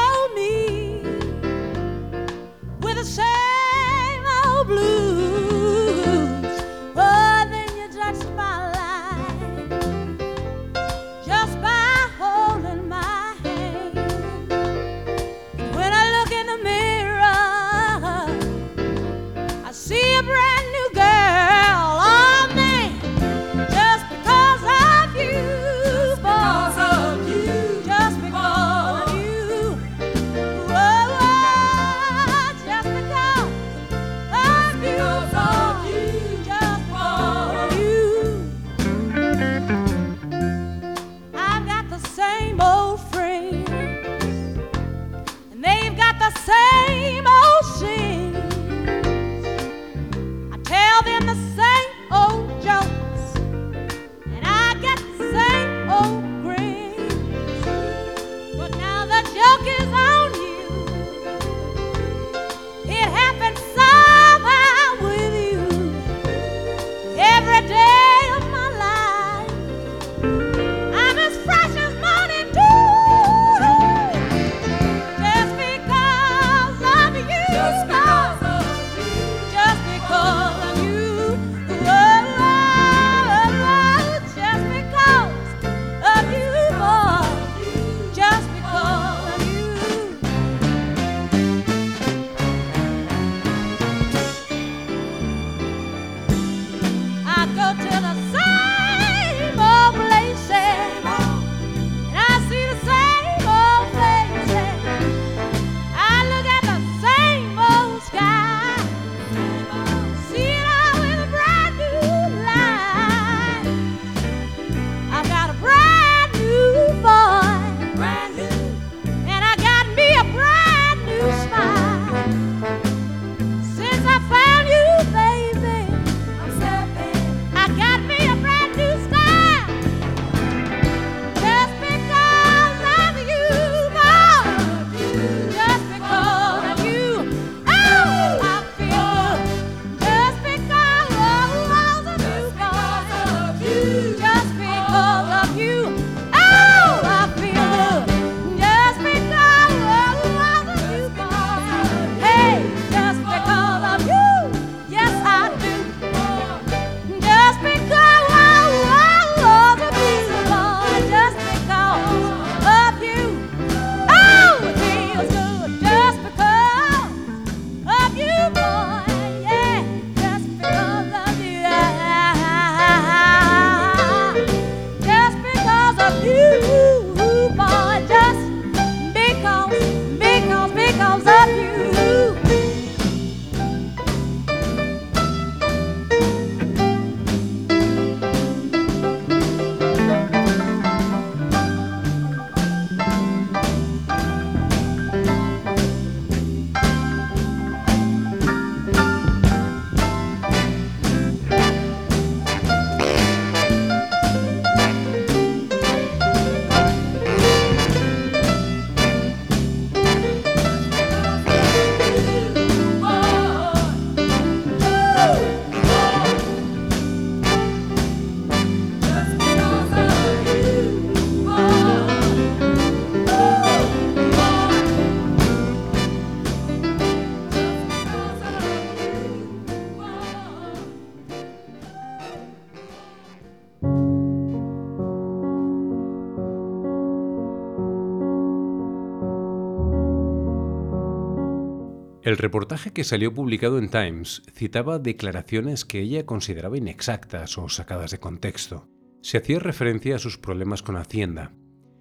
El 242.28 242.36
reportaje 242.36 242.92
que 242.92 243.04
salió 243.04 243.32
publicado 243.32 243.78
en 243.78 243.88
Times 243.88 244.42
citaba 244.52 244.98
declaraciones 244.98 245.86
que 245.86 246.00
ella 246.00 246.26
consideraba 246.26 246.76
inexactas 246.76 247.56
o 247.56 247.70
sacadas 247.70 248.10
de 248.10 248.18
contexto. 248.18 248.86
Se 249.22 249.38
hacía 249.38 249.60
referencia 249.60 250.16
a 250.16 250.18
sus 250.18 250.36
problemas 250.36 250.82
con 250.82 250.98
Hacienda. 250.98 251.54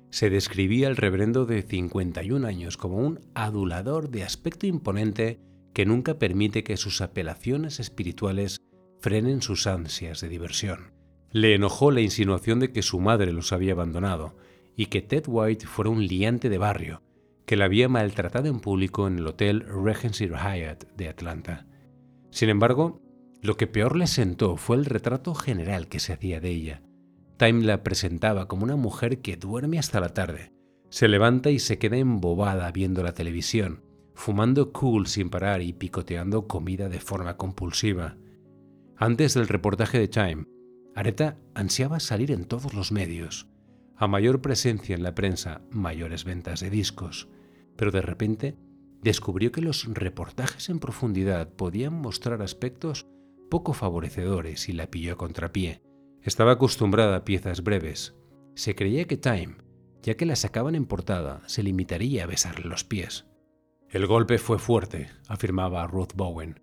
Se 0.10 0.30
describía 0.30 0.90
al 0.90 0.98
reverendo 0.98 1.46
de 1.46 1.62
51 1.62 2.46
años 2.46 2.76
como 2.76 2.98
un 2.98 3.22
adulador 3.36 4.10
de 4.10 4.26
aspecto 4.26 4.68
imponente 4.68 5.40
que 5.74 5.86
nunca 5.86 6.20
permite 6.20 6.66
que 6.66 6.76
sus 6.76 7.00
apelaciones 7.00 7.80
espirituales 7.80 8.60
frenen 9.00 9.42
sus 9.42 9.66
ansias 9.66 10.20
de 10.20 10.28
diversión. 10.28 10.92
Le 11.32 11.56
enojó 11.56 11.90
la 11.90 12.02
insinuación 12.02 12.60
de 12.60 12.74
que 12.74 12.82
su 12.82 13.00
madre 13.00 13.32
los 13.32 13.54
había 13.54 13.72
abandonado 13.72 14.36
y 14.76 14.88
que 14.88 15.02
Ted 15.02 15.24
White 15.26 15.68
fuera 15.68 15.90
un 15.90 16.06
liante 16.06 16.50
de 16.50 16.58
barrio, 16.58 17.02
que 17.48 17.56
la 17.56 17.66
había 17.66 17.88
maltratado 17.88 18.50
en 18.50 18.60
público 18.60 19.08
en 19.08 19.20
el 19.20 19.26
hotel 19.26 19.62
Regency 19.62 20.28
Hyatt 20.28 20.84
de 20.98 21.08
Atlanta. 21.08 21.66
Sin 22.30 22.50
embargo, 22.50 23.02
lo 23.42 23.56
que 23.56 23.68
peor 23.68 23.96
le 23.96 24.08
sentó 24.08 24.58
fue 24.58 24.76
el 24.76 24.84
retrato 24.84 25.34
general 25.34 25.88
que 25.88 26.02
se 26.02 26.12
hacía 26.12 26.42
de 26.42 26.50
ella. 26.50 26.84
Time 27.38 27.64
la 27.64 27.84
presentaba 27.84 28.50
como 28.50 28.66
una 28.66 28.76
mujer 28.76 29.22
que 29.22 29.38
duerme 29.38 29.80
hasta 29.80 30.02
la 30.02 30.10
tarde, 30.10 30.52
se 30.90 31.08
levanta 31.08 31.50
y 31.50 31.60
se 31.60 31.80
queda 31.80 31.96
embobada 31.96 32.70
viendo 32.72 33.02
la 33.02 33.14
televisión, 33.14 33.82
fumando 34.14 34.74
cool 34.74 35.08
sin 35.08 35.30
parar 35.30 35.62
y 35.62 35.72
picoteando 35.72 36.48
comida 36.48 36.90
de 36.90 37.00
forma 37.00 37.38
compulsiva. 37.38 38.18
Antes 38.98 39.36
del 39.36 39.48
reportaje 39.48 40.00
de 40.00 40.10
Time, 40.10 40.48
Areta 40.96 41.38
ansiaba 41.56 42.02
salir 42.02 42.32
en 42.32 42.44
todos 42.44 42.74
los 42.74 42.92
medios. 42.92 43.48
A 43.96 44.08
mayor 44.08 44.42
presencia 44.42 44.96
en 44.96 45.04
la 45.04 45.16
prensa, 45.16 45.62
mayores 45.72 46.26
ventas 46.26 46.60
de 46.60 46.70
discos 46.70 47.30
pero 47.78 47.92
de 47.92 48.02
repente 48.02 48.58
descubrió 49.02 49.52
que 49.52 49.62
los 49.62 49.86
reportajes 49.94 50.70
en 50.70 50.80
profundidad 50.80 51.50
podían 51.54 51.94
mostrar 51.94 52.42
aspectos 52.42 53.08
poco 53.50 53.74
favorecedores 53.74 54.68
y 54.70 54.74
la 54.74 54.88
pilló 54.92 55.14
a 55.14 55.18
contrapié. 55.18 55.82
Estaba 56.22 56.54
acostumbrada 56.54 57.18
a 57.18 57.24
piezas 57.24 57.64
breves. 57.64 58.16
Se 58.56 58.76
creía 58.76 59.06
que 59.06 59.18
Time, 59.18 59.56
ya 60.02 60.16
que 60.16 60.26
la 60.26 60.36
sacaban 60.36 60.76
en 60.76 60.86
portada, 60.86 61.42
se 61.48 61.64
limitaría 61.64 62.24
a 62.24 62.28
besarle 62.28 62.66
los 62.68 62.84
pies. 62.84 63.26
El 63.90 64.06
golpe 64.06 64.38
fue 64.38 64.60
fuerte, 64.60 65.10
afirmaba 65.28 65.88
Ruth 65.88 66.14
Bowen. 66.16 66.60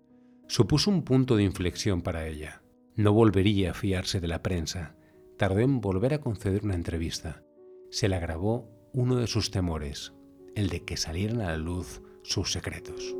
Supuso 0.47 0.91
un 0.91 1.03
punto 1.03 1.35
de 1.35 1.43
inflexión 1.43 2.01
para 2.03 2.27
ella. 2.27 2.61
No 2.95 3.13
volvería 3.13 3.71
a 3.71 3.73
fiarse 3.73 4.19
de 4.19 4.27
la 4.27 4.43
prensa. 4.43 4.95
Tardó 5.37 5.59
en 5.59 5.81
volver 5.81 6.13
a 6.13 6.21
conceder 6.21 6.63
una 6.63 6.75
entrevista. 6.75 7.43
Se 7.89 8.07
le 8.07 8.15
agravó 8.15 8.69
uno 8.93 9.15
de 9.15 9.27
sus 9.27 9.49
temores, 9.51 10.13
el 10.55 10.69
de 10.69 10.83
que 10.83 10.97
salieran 10.97 11.41
a 11.41 11.49
la 11.49 11.57
luz 11.57 12.01
sus 12.23 12.51
secretos. 12.51 13.13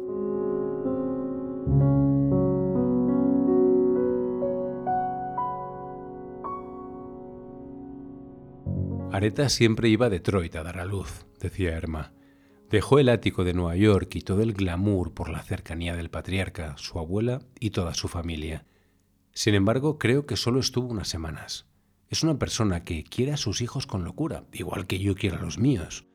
Areta 9.12 9.48
siempre 9.50 9.90
iba 9.90 10.08
a 10.08 10.10
Detroit 10.10 10.56
a 10.56 10.64
dar 10.64 10.80
a 10.80 10.86
luz, 10.86 11.26
decía 11.40 11.76
Erma. 11.78 12.14
Dejó 12.70 13.00
el 13.00 13.10
ático 13.10 13.44
de 13.44 13.54
Nueva 13.54 13.76
York 13.76 14.16
y 14.16 14.22
todo 14.22 14.42
el 14.42 14.54
glamour 14.54 15.14
por 15.14 15.30
la 15.30 15.44
cercanía 15.44 15.96
del 15.96 16.10
patriarca, 16.10 16.76
su 16.78 17.00
abuela 17.00 17.42
y 17.60 17.70
toda 17.70 17.94
su 17.94 18.08
familia. 18.08 18.66
Sin 19.32 19.54
embargo, 19.56 20.00
creo 20.00 20.26
que 20.26 20.36
solo 20.36 20.60
estuvo 20.60 20.88
unas 20.88 21.08
semanas. 21.08 21.68
Es 22.10 22.24
una 22.24 22.40
persona 22.40 22.84
que 22.84 23.04
quiere 23.04 23.34
a 23.34 23.38
sus 23.38 23.62
hijos 23.62 23.88
con 23.88 24.04
locura, 24.04 24.46
igual 24.52 24.88
que 24.88 25.00
yo 25.00 25.16
quiero 25.16 25.38
a 25.38 25.42
los 25.42 25.60
míos 25.60 26.06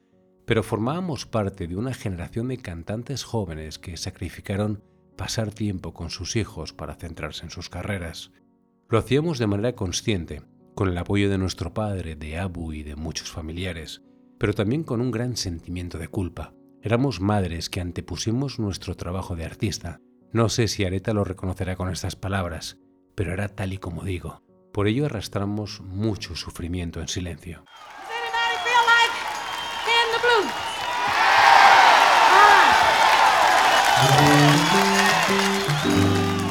pero 0.51 0.65
formábamos 0.65 1.27
parte 1.27 1.69
de 1.69 1.77
una 1.77 1.95
generación 1.95 2.49
de 2.49 2.57
cantantes 2.57 3.23
jóvenes 3.23 3.79
que 3.79 3.97
sacrificaron 3.97 4.83
pasar 5.17 5.53
tiempo 5.53 5.95
con 5.95 6.11
sus 6.11 6.35
hijos 6.35 6.73
para 6.73 6.97
centrarse 6.97 7.45
en 7.45 7.51
sus 7.51 7.69
carreras. 7.71 8.33
Lo 8.89 8.99
hacíamos 8.99 9.39
de 9.39 9.47
manera 9.47 9.77
consciente, 9.77 10.43
con 10.75 10.89
el 10.89 10.99
apoyo 10.99 11.31
de 11.31 11.39
nuestro 11.39 11.73
padre, 11.73 12.17
de 12.17 12.37
Abu 12.37 12.73
y 12.73 12.83
de 12.83 12.97
muchos 12.97 13.31
familiares, 13.31 14.03
pero 14.39 14.53
también 14.53 14.83
con 14.83 15.01
un 15.01 15.13
gran 15.13 15.37
sentimiento 15.37 15.99
de 15.99 16.09
culpa. 16.09 16.53
Éramos 16.83 17.21
madres 17.21 17.71
que 17.71 17.81
antepusimos 17.81 18.59
nuestro 18.59 18.97
trabajo 18.97 19.37
de 19.37 19.45
artista. 19.45 20.01
No 20.33 20.49
sé 20.49 20.67
si 20.67 20.85
Areta 20.85 21.15
lo 21.15 21.23
reconocerá 21.23 21.77
con 21.77 21.91
estas 21.91 22.17
palabras, 22.17 22.77
pero 23.15 23.33
era 23.33 23.51
tal 23.51 23.73
y 23.73 23.79
como 23.79 24.03
digo. 24.03 24.43
Por 24.73 24.89
ello 24.89 25.07
arrastramos 25.07 25.81
mucho 25.81 26.35
sufrimiento 26.35 27.01
en 27.01 27.07
silencio. 27.07 27.65
In 30.23 30.45
the 35.61 35.73
blues? 35.83 36.51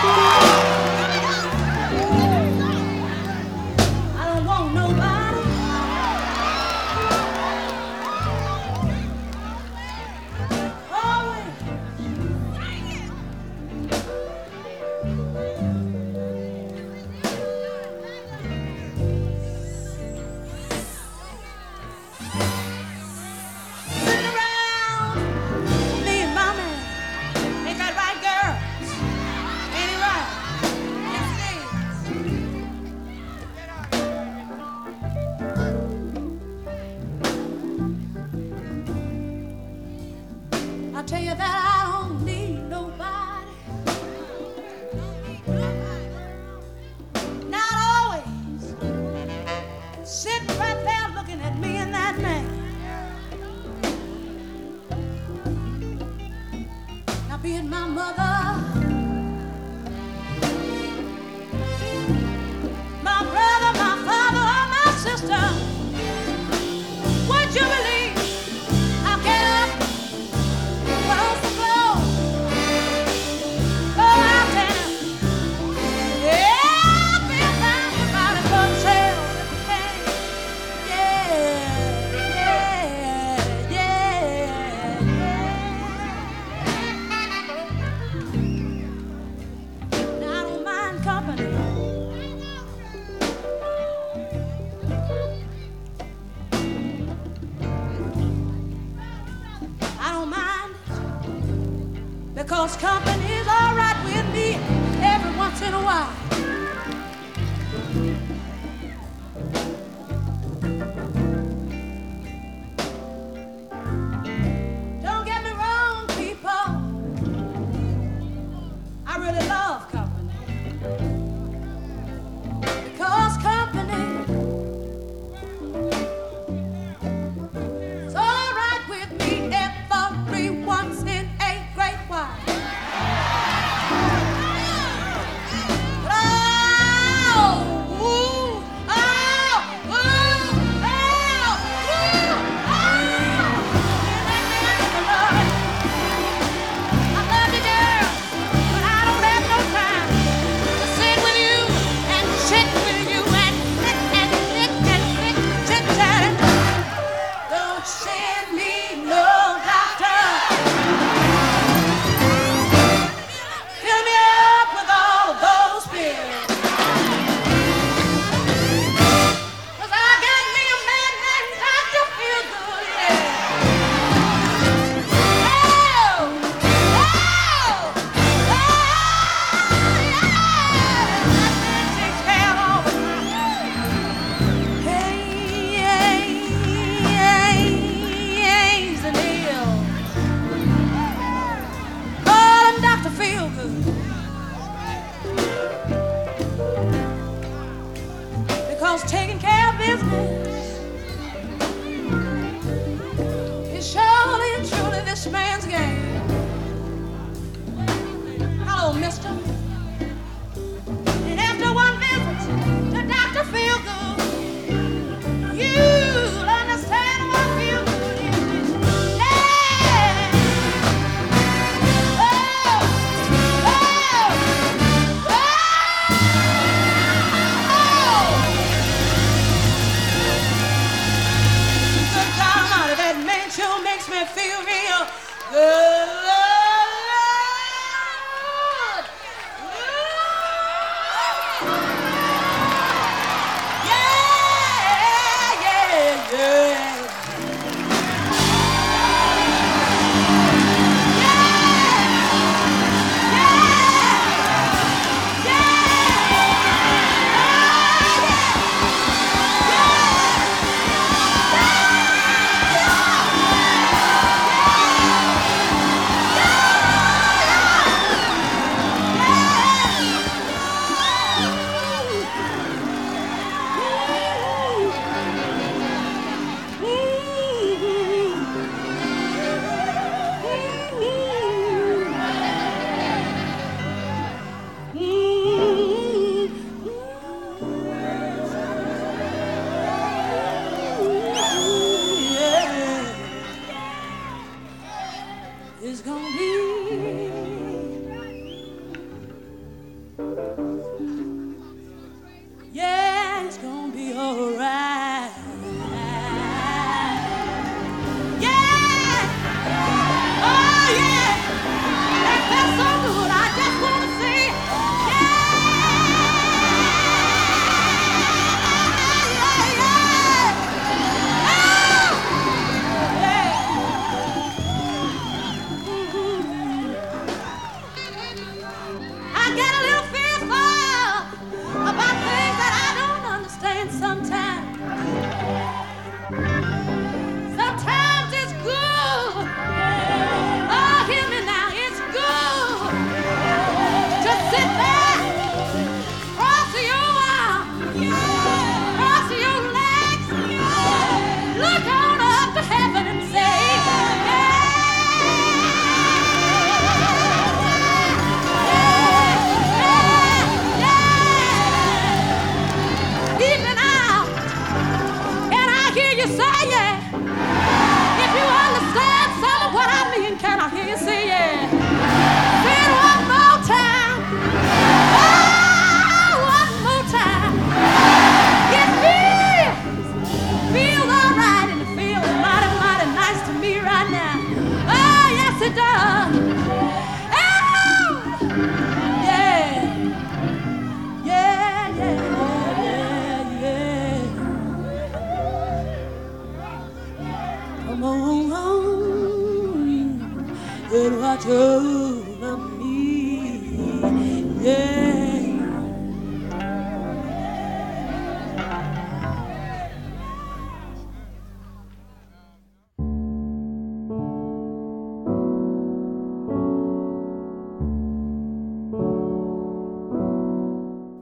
I 0.00 0.67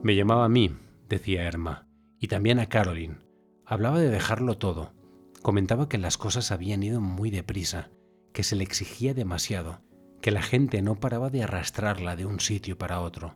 Me 0.07 0.14
llamaba 0.14 0.44
a 0.44 0.48
mí, 0.48 0.70
decía 1.09 1.48
Erma, 1.48 1.88
y 2.20 2.28
también 2.28 2.61
a 2.61 2.68
Caroline. 2.68 3.18
Hablaba 3.64 3.98
de 3.98 4.09
dejarlo 4.09 4.57
todo. 4.57 4.92
Comentaba 5.42 5.88
que 5.88 5.98
las 5.98 6.16
cosas 6.16 6.52
habían 6.52 6.84
ido 6.84 7.00
muy 7.00 7.32
deprisa, 7.32 7.90
que 8.32 8.44
se 8.44 8.54
le 8.54 8.62
exigía 8.62 9.14
demasiado, 9.14 9.80
que 10.22 10.30
la 10.30 10.42
gente 10.42 10.80
no 10.80 11.00
paraba 11.00 11.28
de 11.28 11.42
arrastrarla 11.42 12.14
de 12.14 12.24
un 12.24 12.38
sitio 12.38 12.78
para 12.78 13.00
otro. 13.00 13.34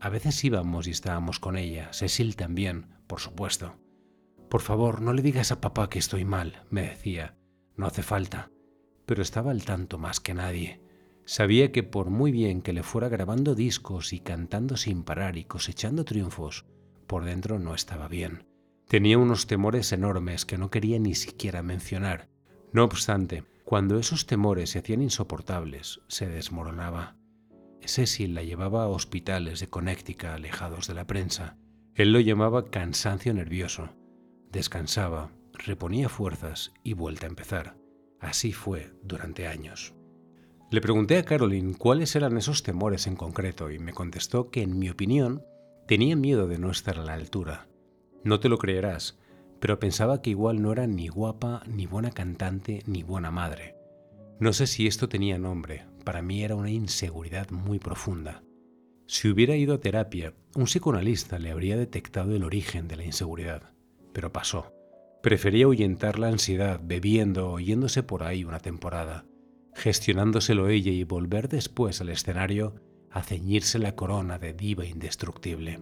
A 0.00 0.08
veces 0.08 0.44
íbamos 0.44 0.86
y 0.86 0.92
estábamos 0.92 1.40
con 1.40 1.56
ella, 1.56 1.92
Cecil 1.92 2.36
también, 2.36 2.86
por 3.08 3.18
supuesto. 3.18 3.74
Por 4.48 4.60
favor, 4.60 5.02
no 5.02 5.12
le 5.12 5.22
digas 5.22 5.50
a 5.50 5.60
papá 5.60 5.90
que 5.90 5.98
estoy 5.98 6.24
mal, 6.24 6.62
me 6.70 6.82
decía. 6.82 7.36
No 7.74 7.84
hace 7.84 8.04
falta. 8.04 8.52
Pero 9.06 9.22
estaba 9.22 9.50
al 9.50 9.64
tanto 9.64 9.98
más 9.98 10.20
que 10.20 10.34
nadie. 10.34 10.80
Sabía 11.26 11.72
que 11.72 11.82
por 11.82 12.08
muy 12.08 12.30
bien 12.30 12.62
que 12.62 12.72
le 12.72 12.84
fuera 12.84 13.08
grabando 13.08 13.56
discos 13.56 14.12
y 14.12 14.20
cantando 14.20 14.76
sin 14.76 15.02
parar 15.02 15.36
y 15.36 15.44
cosechando 15.44 16.04
triunfos, 16.04 16.66
por 17.08 17.24
dentro 17.24 17.58
no 17.58 17.74
estaba 17.74 18.06
bien. 18.06 18.46
Tenía 18.86 19.18
unos 19.18 19.48
temores 19.48 19.90
enormes 19.90 20.46
que 20.46 20.56
no 20.56 20.70
quería 20.70 21.00
ni 21.00 21.16
siquiera 21.16 21.64
mencionar. 21.64 22.28
No 22.72 22.84
obstante, 22.84 23.42
cuando 23.64 23.98
esos 23.98 24.26
temores 24.26 24.70
se 24.70 24.78
hacían 24.78 25.02
insoportables, 25.02 26.00
se 26.06 26.28
desmoronaba. 26.28 27.16
Cecil 27.84 28.36
la 28.36 28.44
llevaba 28.44 28.84
a 28.84 28.88
hospitales 28.88 29.58
de 29.58 29.68
Connecticut 29.68 30.26
alejados 30.26 30.86
de 30.86 30.94
la 30.94 31.08
prensa. 31.08 31.56
Él 31.96 32.12
lo 32.12 32.20
llamaba 32.20 32.70
cansancio 32.70 33.34
nervioso. 33.34 33.90
Descansaba, 34.52 35.32
reponía 35.52 36.08
fuerzas 36.08 36.72
y 36.84 36.92
vuelta 36.92 37.26
a 37.26 37.30
empezar. 37.30 37.76
Así 38.20 38.52
fue 38.52 38.92
durante 39.02 39.48
años. 39.48 39.95
Le 40.68 40.80
pregunté 40.80 41.16
a 41.16 41.24
Caroline 41.24 41.74
cuáles 41.74 42.16
eran 42.16 42.36
esos 42.36 42.64
temores 42.64 43.06
en 43.06 43.14
concreto 43.14 43.70
y 43.70 43.78
me 43.78 43.92
contestó 43.92 44.50
que, 44.50 44.62
en 44.62 44.78
mi 44.78 44.90
opinión, 44.90 45.44
tenía 45.86 46.16
miedo 46.16 46.48
de 46.48 46.58
no 46.58 46.72
estar 46.72 46.98
a 46.98 47.04
la 47.04 47.14
altura. 47.14 47.68
No 48.24 48.40
te 48.40 48.48
lo 48.48 48.58
creerás, 48.58 49.16
pero 49.60 49.78
pensaba 49.78 50.22
que 50.22 50.30
igual 50.30 50.60
no 50.60 50.72
era 50.72 50.88
ni 50.88 51.06
guapa, 51.06 51.62
ni 51.68 51.86
buena 51.86 52.10
cantante, 52.10 52.82
ni 52.86 53.04
buena 53.04 53.30
madre. 53.30 53.76
No 54.40 54.52
sé 54.52 54.66
si 54.66 54.88
esto 54.88 55.08
tenía 55.08 55.38
nombre, 55.38 55.86
para 56.04 56.20
mí 56.20 56.42
era 56.42 56.56
una 56.56 56.70
inseguridad 56.70 57.50
muy 57.50 57.78
profunda. 57.78 58.42
Si 59.06 59.28
hubiera 59.28 59.54
ido 59.54 59.74
a 59.74 59.80
terapia, 59.80 60.34
un 60.56 60.64
psicoanalista 60.64 61.38
le 61.38 61.52
habría 61.52 61.76
detectado 61.76 62.34
el 62.34 62.42
origen 62.42 62.88
de 62.88 62.96
la 62.96 63.04
inseguridad. 63.04 63.70
Pero 64.12 64.32
pasó. 64.32 64.72
Prefería 65.22 65.66
ahuyentar 65.66 66.18
la 66.18 66.26
ansiedad 66.26 66.80
bebiendo 66.82 67.52
o 67.52 67.60
yéndose 67.60 68.02
por 68.02 68.24
ahí 68.24 68.44
una 68.44 68.58
temporada, 68.58 69.24
gestionándoselo 69.76 70.68
ella 70.68 70.90
y 70.90 71.04
volver 71.04 71.48
después 71.48 72.00
al 72.00 72.08
escenario 72.08 72.74
a 73.10 73.22
ceñirse 73.22 73.78
la 73.78 73.94
corona 73.94 74.38
de 74.38 74.54
diva 74.54 74.86
indestructible. 74.86 75.78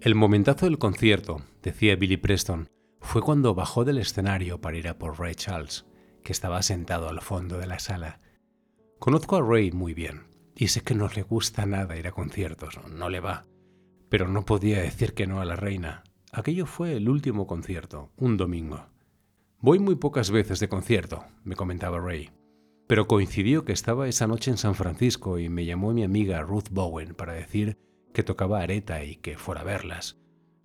El 0.00 0.14
momentazo 0.14 0.66
del 0.66 0.78
concierto, 0.78 1.42
decía 1.62 1.96
Billy 1.96 2.16
Preston, 2.16 2.68
fue 3.00 3.22
cuando 3.22 3.54
bajó 3.54 3.84
del 3.84 3.98
escenario 3.98 4.60
para 4.60 4.76
ir 4.76 4.88
a 4.88 4.98
por 4.98 5.18
Ray 5.18 5.34
Charles, 5.34 5.86
que 6.24 6.32
estaba 6.32 6.62
sentado 6.62 7.08
al 7.08 7.20
fondo 7.20 7.58
de 7.58 7.66
la 7.66 7.78
sala. 7.78 8.20
Conozco 8.98 9.36
a 9.36 9.42
Ray 9.42 9.70
muy 9.70 9.94
bien 9.94 10.26
y 10.56 10.68
sé 10.68 10.80
que 10.80 10.94
no 10.94 11.08
le 11.08 11.22
gusta 11.22 11.66
nada 11.66 11.96
ir 11.96 12.08
a 12.08 12.12
conciertos, 12.12 12.80
no 12.88 13.08
le 13.08 13.20
va. 13.20 13.47
Pero 14.08 14.28
no 14.28 14.44
podía 14.44 14.80
decir 14.80 15.14
que 15.14 15.26
no 15.26 15.40
a 15.40 15.44
la 15.44 15.56
reina. 15.56 16.04
Aquello 16.32 16.66
fue 16.66 16.96
el 16.96 17.08
último 17.08 17.46
concierto, 17.46 18.10
un 18.16 18.36
domingo. 18.36 18.86
Voy 19.60 19.78
muy 19.78 19.96
pocas 19.96 20.30
veces 20.30 20.60
de 20.60 20.68
concierto, 20.68 21.24
me 21.44 21.56
comentaba 21.56 21.98
Ray. 21.98 22.30
Pero 22.86 23.06
coincidió 23.06 23.64
que 23.64 23.72
estaba 23.72 24.08
esa 24.08 24.26
noche 24.26 24.50
en 24.50 24.56
San 24.56 24.74
Francisco 24.74 25.38
y 25.38 25.48
me 25.48 25.64
llamó 25.64 25.92
mi 25.92 26.04
amiga 26.04 26.40
Ruth 26.42 26.68
Bowen 26.70 27.14
para 27.14 27.32
decir 27.32 27.78
que 28.14 28.22
tocaba 28.22 28.60
areta 28.60 29.04
y 29.04 29.16
que 29.16 29.36
fuera 29.36 29.62
a 29.62 29.64
verlas. 29.64 30.18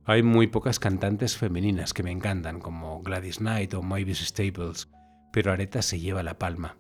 Hay 0.06 0.22
muy 0.22 0.48
pocas 0.48 0.80
cantantes 0.80 1.38
femeninas 1.38 1.94
que 1.94 2.04
me 2.04 2.12
encantan, 2.12 2.60
como 2.60 3.02
Gladys 3.02 3.38
Knight 3.38 3.74
o 3.74 3.82
Mavis 3.82 4.20
Staples, 4.20 4.90
pero 5.32 5.52
Areta 5.52 5.82
se 5.82 6.00
lleva 6.00 6.24
la 6.24 6.38
palma. 6.38 6.78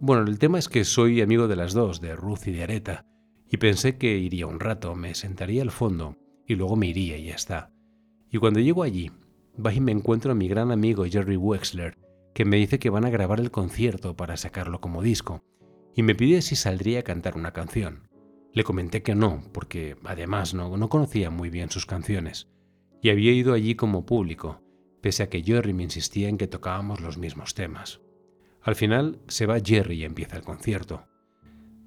Bueno, 0.00 0.24
el 0.24 0.38
tema 0.40 0.58
es 0.58 0.68
que 0.68 0.84
soy 0.84 1.20
amigo 1.20 1.46
de 1.46 1.54
las 1.54 1.74
dos, 1.74 2.00
de 2.00 2.16
Ruth 2.16 2.46
y 2.46 2.50
de 2.50 2.64
Areta, 2.64 3.04
y 3.50 3.56
pensé 3.58 3.96
que 3.96 4.16
iría 4.16 4.46
un 4.46 4.60
rato, 4.60 4.94
me 4.94 5.14
sentaría 5.14 5.62
al 5.62 5.70
fondo 5.70 6.16
y 6.46 6.54
luego 6.54 6.76
me 6.76 6.88
iría 6.88 7.16
y 7.16 7.26
ya 7.26 7.34
está. 7.34 7.72
Y 8.30 8.38
cuando 8.38 8.60
llego 8.60 8.82
allí, 8.82 9.10
va 9.64 9.72
y 9.72 9.80
me 9.80 9.92
encuentro 9.92 10.32
a 10.32 10.34
mi 10.34 10.48
gran 10.48 10.70
amigo 10.70 11.04
Jerry 11.04 11.36
Wexler, 11.36 11.96
que 12.34 12.44
me 12.44 12.56
dice 12.56 12.78
que 12.78 12.90
van 12.90 13.04
a 13.04 13.10
grabar 13.10 13.40
el 13.40 13.50
concierto 13.50 14.16
para 14.16 14.36
sacarlo 14.36 14.80
como 14.80 15.02
disco, 15.02 15.42
y 15.94 16.02
me 16.02 16.14
pide 16.14 16.42
si 16.42 16.56
saldría 16.56 17.00
a 17.00 17.04
cantar 17.04 17.36
una 17.36 17.52
canción. 17.52 18.08
Le 18.52 18.64
comenté 18.64 19.02
que 19.02 19.14
no, 19.14 19.42
porque 19.52 19.96
además 20.04 20.54
no, 20.54 20.76
no 20.76 20.88
conocía 20.88 21.30
muy 21.30 21.50
bien 21.50 21.70
sus 21.70 21.86
canciones, 21.86 22.48
y 23.00 23.10
había 23.10 23.32
ido 23.32 23.54
allí 23.54 23.74
como 23.74 24.06
público, 24.06 24.62
pese 25.00 25.22
a 25.22 25.28
que 25.28 25.42
Jerry 25.42 25.72
me 25.72 25.84
insistía 25.84 26.28
en 26.28 26.38
que 26.38 26.46
tocábamos 26.46 27.00
los 27.00 27.16
mismos 27.18 27.54
temas. 27.54 28.00
Al 28.62 28.74
final 28.74 29.20
se 29.28 29.46
va 29.46 29.60
Jerry 29.60 30.00
y 30.00 30.04
empieza 30.04 30.36
el 30.36 30.42
concierto. 30.42 31.06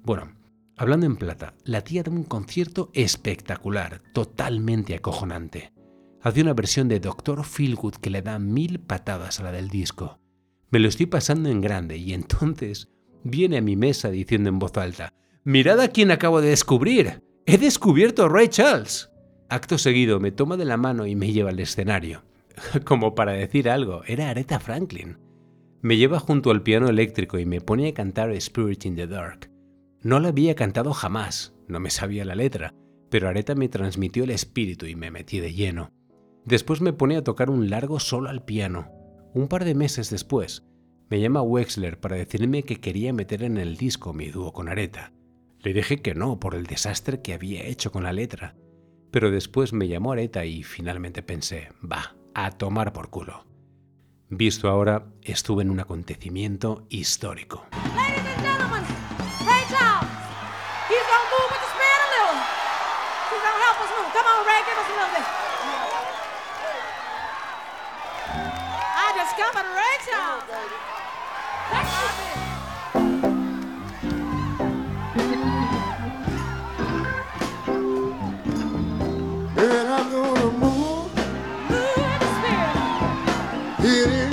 Bueno, 0.02 0.32
hablando 0.80 1.04
en 1.04 1.16
plata, 1.16 1.52
la 1.64 1.82
tía 1.82 2.02
da 2.02 2.10
un 2.10 2.24
concierto 2.24 2.90
espectacular, 2.94 4.00
totalmente 4.14 4.94
acojonante. 4.94 5.74
Hace 6.22 6.40
una 6.40 6.54
versión 6.54 6.88
de 6.88 7.00
Doctor 7.00 7.44
Feelgood 7.44 7.96
que 7.96 8.08
le 8.08 8.22
da 8.22 8.38
mil 8.38 8.80
patadas 8.80 9.40
a 9.40 9.42
la 9.42 9.52
del 9.52 9.68
disco. 9.68 10.20
Me 10.70 10.78
lo 10.78 10.88
estoy 10.88 11.04
pasando 11.04 11.50
en 11.50 11.60
grande 11.60 11.98
y 11.98 12.14
entonces 12.14 12.88
viene 13.22 13.58
a 13.58 13.60
mi 13.60 13.76
mesa 13.76 14.10
diciendo 14.10 14.48
en 14.48 14.58
voz 14.58 14.74
alta, 14.78 15.12
Mirad 15.44 15.80
a 15.80 15.88
quién 15.88 16.10
acabo 16.10 16.40
de 16.40 16.48
descubrir. 16.48 17.22
He 17.44 17.58
descubierto 17.58 18.24
a 18.24 18.28
Ray 18.30 18.48
Charles. 18.48 19.10
Acto 19.50 19.76
seguido 19.76 20.18
me 20.18 20.32
toma 20.32 20.56
de 20.56 20.64
la 20.64 20.78
mano 20.78 21.04
y 21.04 21.14
me 21.14 21.30
lleva 21.30 21.50
al 21.50 21.60
escenario. 21.60 22.24
Como 22.84 23.14
para 23.14 23.32
decir 23.32 23.68
algo, 23.68 24.02
era 24.06 24.30
Aretha 24.30 24.60
Franklin. 24.60 25.18
Me 25.82 25.98
lleva 25.98 26.20
junto 26.20 26.50
al 26.50 26.62
piano 26.62 26.88
eléctrico 26.88 27.38
y 27.38 27.44
me 27.44 27.60
pone 27.60 27.88
a 27.88 27.94
cantar 27.94 28.30
Spirit 28.32 28.86
in 28.86 28.96
the 28.96 29.06
Dark. 29.06 29.49
No 30.02 30.18
la 30.18 30.28
había 30.28 30.54
cantado 30.54 30.92
jamás, 30.94 31.54
no 31.68 31.78
me 31.78 31.90
sabía 31.90 32.24
la 32.24 32.34
letra, 32.34 32.74
pero 33.10 33.28
Aretha 33.28 33.54
me 33.54 33.68
transmitió 33.68 34.24
el 34.24 34.30
espíritu 34.30 34.86
y 34.86 34.96
me 34.96 35.10
metí 35.10 35.40
de 35.40 35.52
lleno. 35.52 35.92
Después 36.46 36.80
me 36.80 36.94
pone 36.94 37.16
a 37.16 37.24
tocar 37.24 37.50
un 37.50 37.68
largo 37.68 38.00
solo 38.00 38.30
al 38.30 38.44
piano. 38.44 38.90
Un 39.34 39.48
par 39.48 39.64
de 39.64 39.74
meses 39.74 40.08
después, 40.08 40.64
me 41.10 41.20
llama 41.20 41.42
Wexler 41.42 42.00
para 42.00 42.16
decirme 42.16 42.62
que 42.62 42.80
quería 42.80 43.12
meter 43.12 43.42
en 43.42 43.58
el 43.58 43.76
disco 43.76 44.14
mi 44.14 44.30
dúo 44.30 44.52
con 44.52 44.68
Aretha. 44.68 45.12
Le 45.58 45.74
dije 45.74 46.00
que 46.00 46.14
no 46.14 46.40
por 46.40 46.54
el 46.54 46.66
desastre 46.66 47.20
que 47.20 47.34
había 47.34 47.66
hecho 47.66 47.92
con 47.92 48.04
la 48.04 48.12
letra. 48.12 48.56
Pero 49.10 49.30
después 49.30 49.72
me 49.72 49.88
llamó 49.88 50.12
Aretha 50.12 50.46
y 50.46 50.62
finalmente 50.62 51.22
pensé, 51.22 51.68
va, 51.84 52.16
a 52.34 52.52
tomar 52.52 52.92
por 52.92 53.10
culo. 53.10 53.44
Visto 54.30 54.68
ahora, 54.68 55.12
estuve 55.22 55.62
en 55.62 55.70
un 55.70 55.80
acontecimiento 55.80 56.86
histórico. 56.88 57.66
I 69.02 69.08
discovered 69.16 69.68
Rachel. 69.80 70.28
And 79.56 79.88
I'm 79.88 80.06
gonna 80.10 80.50
move. 80.50 81.10
Move 81.70 81.98
in 81.98 82.18
the 82.20 82.28
spirit. 82.36 82.76
It 83.80 84.08
is. 84.12 84.29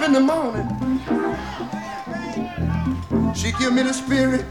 up 0.00 0.06
in 0.06 0.12
the 0.12 0.20
morning. 0.20 0.66
She 3.34 3.52
give 3.52 3.72
me 3.72 3.82
the 3.82 3.92
spirit. 3.92 4.44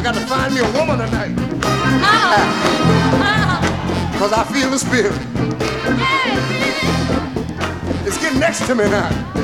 I 0.00 0.02
got 0.02 0.14
to 0.14 0.20
find 0.20 0.54
me 0.54 0.60
a 0.60 0.72
woman 0.72 0.98
tonight. 0.98 1.36
Because 4.10 4.32
I 4.32 4.44
feel 4.44 4.70
the 4.70 4.78
spirit. 4.78 5.12
It's 8.06 8.16
getting 8.16 8.40
next 8.40 8.66
to 8.66 8.74
me 8.74 8.84
now. 8.84 9.39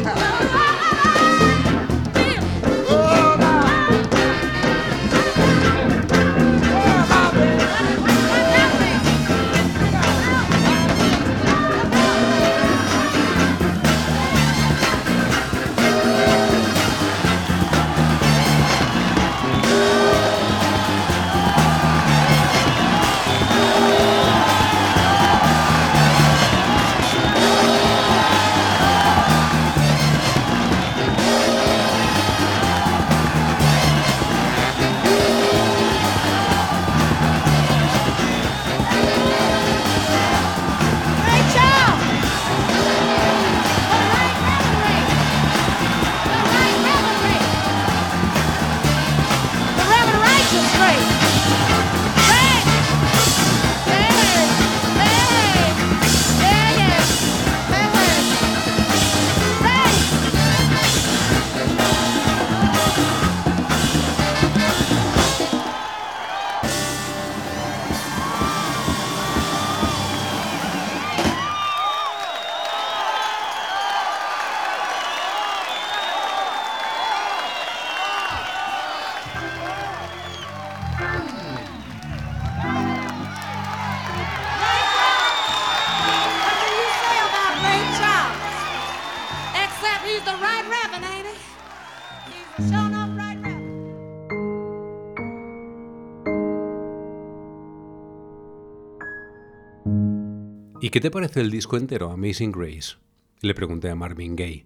¿Qué 100.97 101.01
te 101.03 101.11
parece 101.11 101.43
el 101.43 101.51
disco 101.51 101.77
entero, 101.77 102.11
Amazing 102.11 102.53
Grace? 102.53 102.97
Le 103.43 103.53
pregunté 103.53 103.91
a 103.91 103.95
Marvin 103.95 104.35
Gaye. 104.35 104.65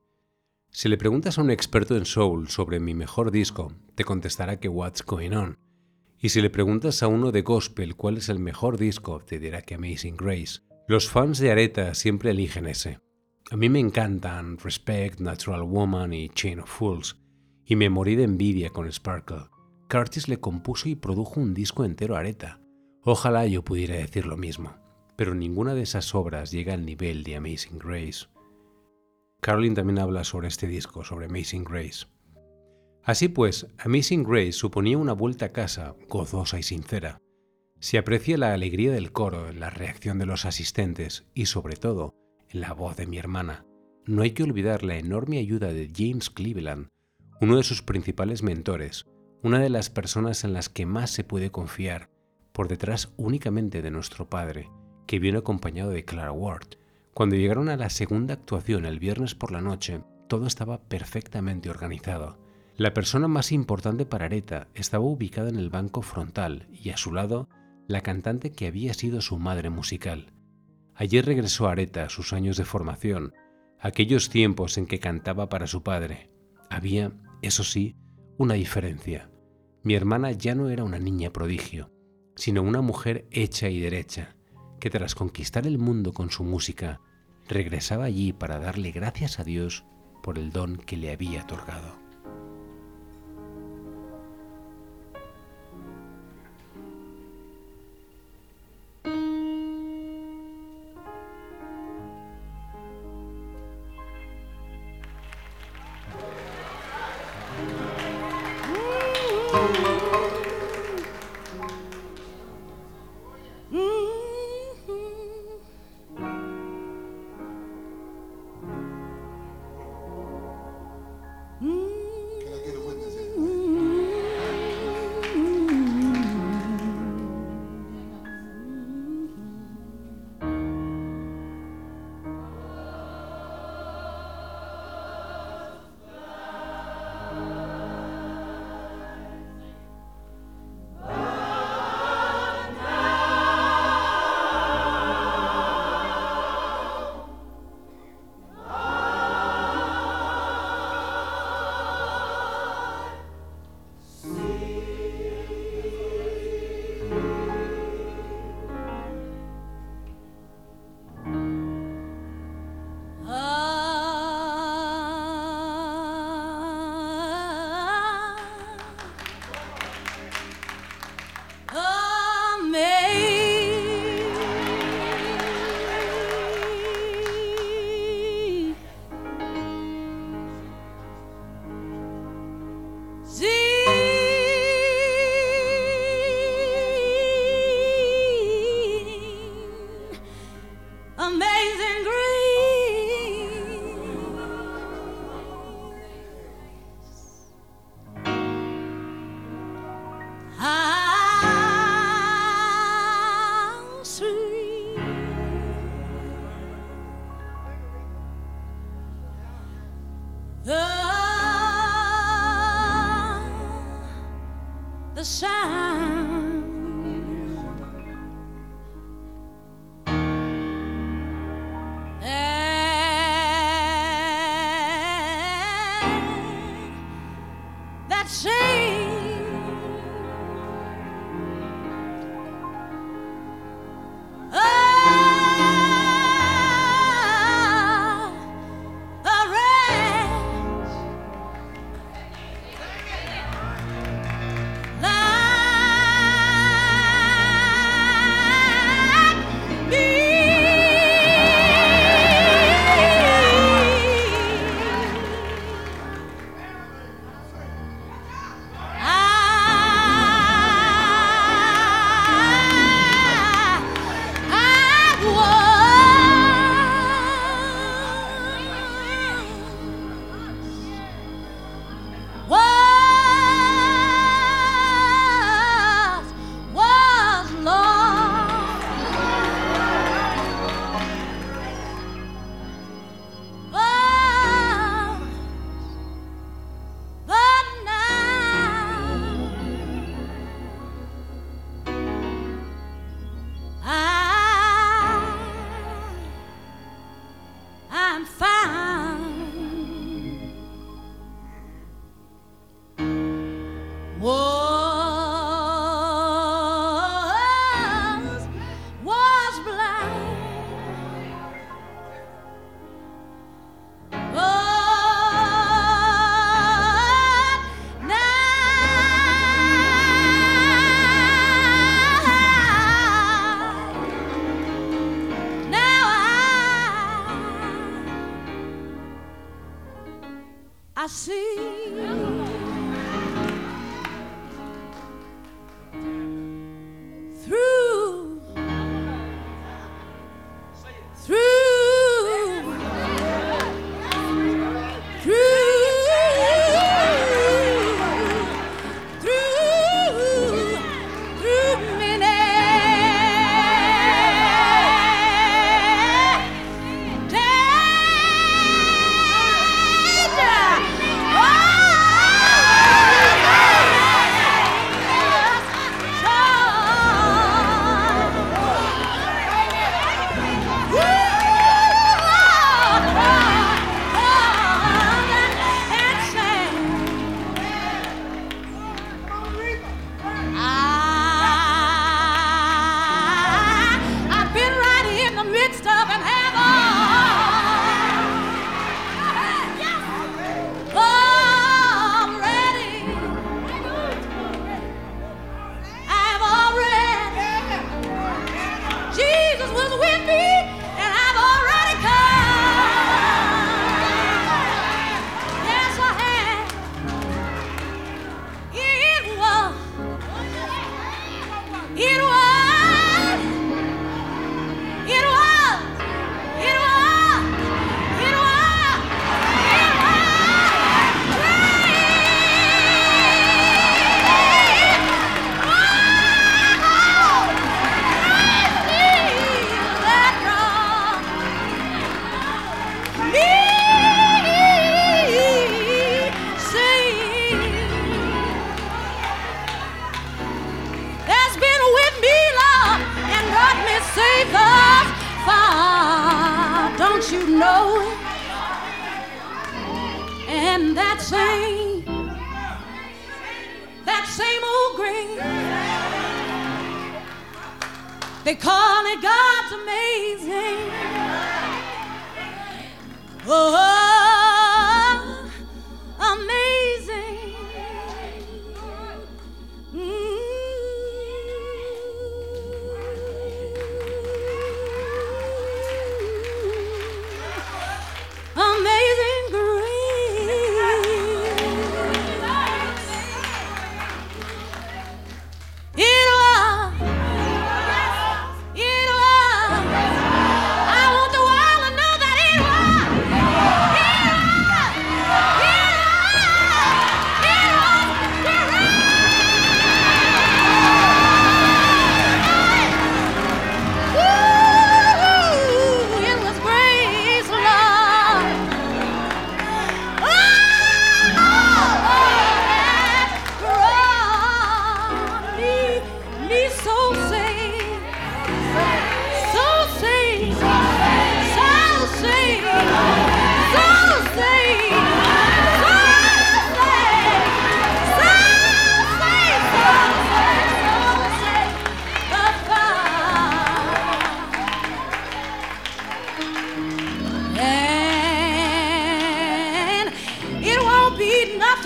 Si 0.70 0.88
le 0.88 0.96
preguntas 0.96 1.36
a 1.36 1.42
un 1.42 1.50
experto 1.50 1.96
en 1.96 2.04
soul 2.04 2.46
sobre 2.46 2.78
mi 2.78 2.94
mejor 2.94 3.32
disco, 3.32 3.72
te 3.96 4.04
contestará 4.04 4.60
que 4.60 4.68
What's 4.68 5.04
Going 5.04 5.32
On. 5.32 5.58
Y 6.20 6.28
si 6.28 6.40
le 6.40 6.48
preguntas 6.48 7.02
a 7.02 7.08
uno 7.08 7.32
de 7.32 7.42
gospel 7.42 7.96
cuál 7.96 8.18
es 8.18 8.28
el 8.28 8.38
mejor 8.38 8.78
disco, 8.78 9.18
te 9.18 9.40
dirá 9.40 9.62
que 9.62 9.74
Amazing 9.74 10.16
Grace. 10.16 10.60
Los 10.86 11.10
fans 11.10 11.40
de 11.40 11.50
Areta 11.50 11.94
siempre 11.94 12.30
eligen 12.30 12.68
ese. 12.68 13.00
A 13.50 13.56
mí 13.56 13.68
me 13.68 13.80
encantan 13.80 14.56
Respect, 14.58 15.18
Natural 15.18 15.64
Woman 15.64 16.12
y 16.12 16.28
Chain 16.28 16.60
of 16.60 16.70
Fools, 16.70 17.16
y 17.64 17.74
me 17.74 17.90
morí 17.90 18.14
de 18.14 18.22
envidia 18.22 18.70
con 18.70 18.86
Sparkle. 18.92 19.48
Curtis 19.88 20.28
le 20.28 20.38
compuso 20.38 20.88
y 20.88 20.94
produjo 20.94 21.40
un 21.40 21.54
disco 21.54 21.84
entero 21.84 22.14
a 22.14 22.20
Areta. 22.20 22.60
Ojalá 23.02 23.46
yo 23.46 23.64
pudiera 23.64 23.96
decir 23.96 24.26
lo 24.26 24.36
mismo 24.36 24.79
pero 25.20 25.34
ninguna 25.34 25.74
de 25.74 25.82
esas 25.82 26.14
obras 26.14 26.50
llega 26.50 26.72
al 26.72 26.86
nivel 26.86 27.24
de 27.24 27.36
Amazing 27.36 27.78
Grace. 27.78 28.24
Caroline 29.42 29.74
también 29.74 29.98
habla 29.98 30.24
sobre 30.24 30.48
este 30.48 30.66
disco, 30.66 31.04
sobre 31.04 31.26
Amazing 31.26 31.64
Grace. 31.64 32.06
Así 33.04 33.28
pues, 33.28 33.66
Amazing 33.76 34.24
Grace 34.24 34.52
suponía 34.52 34.96
una 34.96 35.12
vuelta 35.12 35.44
a 35.44 35.52
casa 35.52 35.94
gozosa 36.08 36.58
y 36.58 36.62
sincera. 36.62 37.20
Se 37.80 37.98
aprecia 37.98 38.38
la 38.38 38.54
alegría 38.54 38.92
del 38.92 39.12
coro 39.12 39.50
en 39.50 39.60
la 39.60 39.68
reacción 39.68 40.18
de 40.18 40.24
los 40.24 40.46
asistentes 40.46 41.26
y 41.34 41.44
sobre 41.44 41.76
todo 41.76 42.14
en 42.48 42.62
la 42.62 42.72
voz 42.72 42.96
de 42.96 43.06
mi 43.06 43.18
hermana. 43.18 43.66
No 44.06 44.22
hay 44.22 44.30
que 44.30 44.44
olvidar 44.44 44.84
la 44.84 44.96
enorme 44.96 45.36
ayuda 45.36 45.70
de 45.74 45.92
James 45.94 46.30
Cleveland, 46.30 46.88
uno 47.42 47.58
de 47.58 47.62
sus 47.62 47.82
principales 47.82 48.42
mentores, 48.42 49.04
una 49.42 49.58
de 49.58 49.68
las 49.68 49.90
personas 49.90 50.44
en 50.44 50.54
las 50.54 50.70
que 50.70 50.86
más 50.86 51.10
se 51.10 51.24
puede 51.24 51.50
confiar, 51.50 52.08
por 52.52 52.68
detrás 52.68 53.12
únicamente 53.18 53.82
de 53.82 53.90
nuestro 53.90 54.30
padre, 54.30 54.70
que 55.10 55.18
vino 55.18 55.40
acompañado 55.40 55.90
de 55.90 56.04
Clara 56.04 56.30
Ward. 56.30 56.76
Cuando 57.14 57.34
llegaron 57.34 57.68
a 57.68 57.76
la 57.76 57.90
segunda 57.90 58.34
actuación 58.34 58.84
el 58.84 59.00
viernes 59.00 59.34
por 59.34 59.50
la 59.50 59.60
noche, 59.60 60.04
todo 60.28 60.46
estaba 60.46 60.78
perfectamente 60.84 61.68
organizado. 61.68 62.38
La 62.76 62.94
persona 62.94 63.26
más 63.26 63.50
importante 63.50 64.06
para 64.06 64.26
Areta 64.26 64.68
estaba 64.72 65.02
ubicada 65.02 65.48
en 65.48 65.56
el 65.56 65.68
banco 65.68 66.02
frontal 66.02 66.68
y 66.72 66.90
a 66.90 66.96
su 66.96 67.12
lado 67.12 67.48
la 67.88 68.02
cantante 68.02 68.52
que 68.52 68.68
había 68.68 68.94
sido 68.94 69.20
su 69.20 69.36
madre 69.40 69.68
musical. 69.68 70.32
Ayer 70.94 71.26
regresó 71.26 71.66
Areta 71.66 72.04
a 72.04 72.08
sus 72.08 72.32
años 72.32 72.56
de 72.56 72.64
formación, 72.64 73.32
aquellos 73.80 74.30
tiempos 74.30 74.78
en 74.78 74.86
que 74.86 75.00
cantaba 75.00 75.48
para 75.48 75.66
su 75.66 75.82
padre. 75.82 76.30
Había, 76.70 77.10
eso 77.42 77.64
sí, 77.64 77.96
una 78.38 78.54
diferencia. 78.54 79.28
Mi 79.82 79.94
hermana 79.94 80.30
ya 80.30 80.54
no 80.54 80.68
era 80.68 80.84
una 80.84 81.00
niña 81.00 81.32
prodigio, 81.32 81.90
sino 82.36 82.62
una 82.62 82.80
mujer 82.80 83.26
hecha 83.32 83.70
y 83.70 83.80
derecha, 83.80 84.36
que 84.80 84.90
tras 84.90 85.14
conquistar 85.14 85.66
el 85.66 85.78
mundo 85.78 86.12
con 86.12 86.30
su 86.30 86.42
música, 86.42 87.00
regresaba 87.46 88.06
allí 88.06 88.32
para 88.32 88.58
darle 88.58 88.90
gracias 88.90 89.38
a 89.38 89.44
Dios 89.44 89.84
por 90.22 90.38
el 90.38 90.50
don 90.50 90.78
que 90.78 90.96
le 90.96 91.12
había 91.12 91.42
otorgado. 91.42 91.99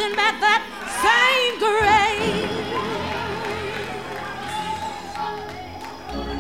Nothing 0.05 0.17
but 0.17 0.41
that 0.41 0.63
same 1.01 1.59
grace. 1.59 2.51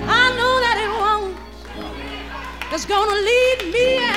I 0.06 0.24
know 0.36 0.54
that 0.64 0.76
it 0.84 0.90
won't. 1.00 1.36
That's 2.70 2.84
gonna 2.84 3.20
lead 3.20 3.72
me 3.72 4.13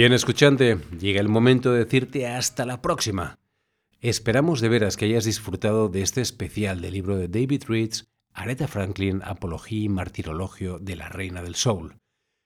Bien, 0.00 0.14
escuchante, 0.14 0.78
llega 0.98 1.20
el 1.20 1.28
momento 1.28 1.74
de 1.74 1.84
decirte 1.84 2.26
hasta 2.26 2.64
la 2.64 2.80
próxima. 2.80 3.38
Esperamos 4.00 4.62
de 4.62 4.70
veras 4.70 4.96
que 4.96 5.04
hayas 5.04 5.26
disfrutado 5.26 5.90
de 5.90 6.00
este 6.00 6.22
especial 6.22 6.80
del 6.80 6.94
libro 6.94 7.18
de 7.18 7.28
David 7.28 7.64
Reeds, 7.68 8.08
Aretha 8.32 8.66
Franklin, 8.66 9.20
Apología 9.22 9.82
y 9.82 9.88
Martirologio 9.90 10.78
de 10.78 10.96
la 10.96 11.10
Reina 11.10 11.42
del 11.42 11.54
Soul. 11.54 11.98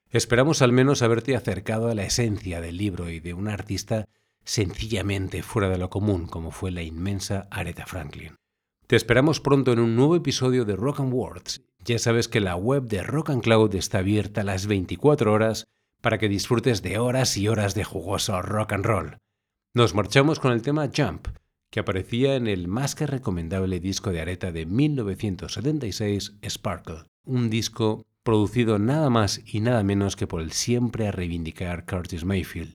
Esperamos 0.09 0.61
al 0.61 0.73
menos 0.73 1.01
haberte 1.01 1.33
acercado 1.33 1.87
a 1.87 1.95
la 1.95 2.03
esencia 2.03 2.59
del 2.59 2.75
libro 2.75 3.09
y 3.09 3.21
de 3.21 3.33
una 3.33 3.53
artista 3.53 4.09
sencillamente 4.43 5.41
fuera 5.41 5.69
de 5.69 5.77
lo 5.77 5.89
común 5.89 6.27
como 6.27 6.51
fue 6.51 6.71
la 6.71 6.83
inmensa 6.83 7.47
Aretha 7.51 7.85
Franklin. 7.85 8.35
Te 8.85 8.97
esperamos 8.97 9.39
pronto 9.39 9.71
en 9.71 9.79
un 9.79 9.95
nuevo 9.95 10.17
episodio 10.17 10.65
de 10.65 10.75
Rock 10.75 10.99
and 10.99 11.13
Words. 11.13 11.61
Ya 11.85 11.99
sabes 11.99 12.27
que 12.27 12.41
la 12.41 12.57
web 12.57 12.83
de 12.83 13.01
Rock 13.01 13.29
and 13.29 13.41
Cloud 13.41 13.73
está 13.75 13.99
abierta 13.99 14.43
las 14.43 14.67
24 14.67 15.31
horas 15.31 15.69
para 16.05 16.19
que 16.19 16.29
disfrutes 16.29 16.83
de 16.83 16.99
horas 16.99 17.35
y 17.35 17.47
horas 17.47 17.73
de 17.73 17.83
jugoso 17.83 18.39
rock 18.43 18.73
and 18.73 18.85
roll. 18.85 19.17
Nos 19.73 19.95
marchamos 19.95 20.39
con 20.39 20.51
el 20.51 20.61
tema 20.61 20.91
Jump, 20.95 21.29
que 21.71 21.79
aparecía 21.79 22.35
en 22.35 22.45
el 22.45 22.67
más 22.67 22.93
que 22.93 23.07
recomendable 23.07 23.79
disco 23.79 24.11
de 24.11 24.21
Areta 24.21 24.51
de 24.51 24.67
1976, 24.67 26.35
Sparkle, 26.47 27.05
un 27.23 27.49
disco 27.49 28.05
producido 28.21 28.77
nada 28.77 29.09
más 29.09 29.41
y 29.51 29.61
nada 29.61 29.81
menos 29.81 30.15
que 30.15 30.27
por 30.27 30.41
el 30.41 30.51
siempre 30.51 31.07
a 31.07 31.11
reivindicar 31.11 31.87
Curtis 31.87 32.23
Mayfield, 32.23 32.73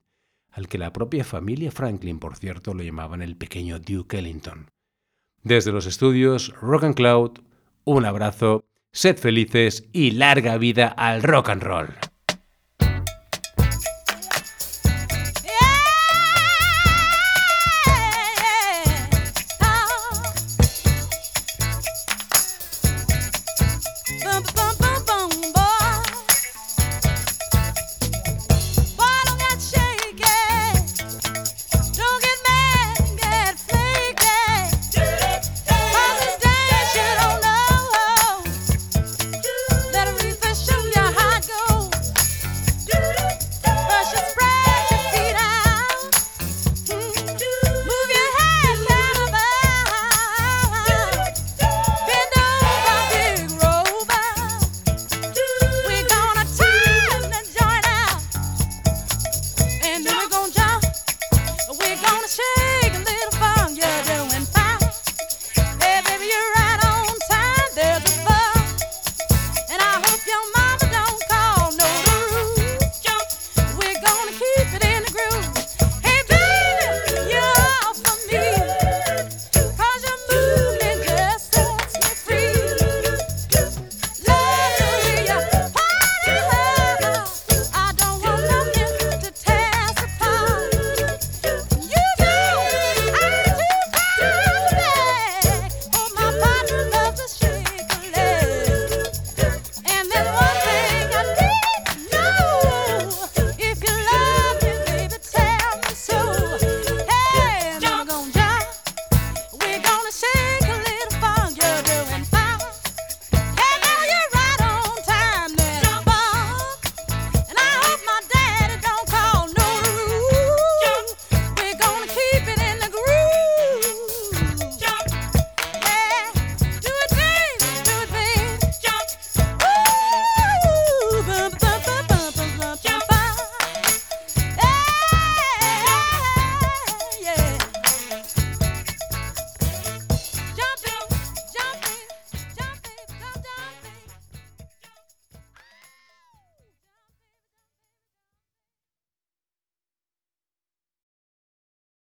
al 0.50 0.66
que 0.66 0.78
la 0.78 0.92
propia 0.92 1.22
familia 1.22 1.70
Franklin, 1.70 2.18
por 2.18 2.36
cierto, 2.36 2.74
lo 2.74 2.82
llamaban 2.82 3.22
el 3.22 3.36
pequeño 3.36 3.78
Duke 3.78 4.18
Ellington. 4.18 4.70
Desde 5.44 5.70
los 5.70 5.86
estudios 5.86 6.52
Rock 6.60 6.82
and 6.82 6.96
Cloud, 6.96 7.38
un 7.84 8.06
abrazo, 8.06 8.64
sed 8.90 9.18
felices 9.18 9.88
y 9.92 10.10
larga 10.10 10.58
vida 10.58 10.88
al 10.88 11.22
rock 11.22 11.50
and 11.50 11.62
roll. 11.62 12.09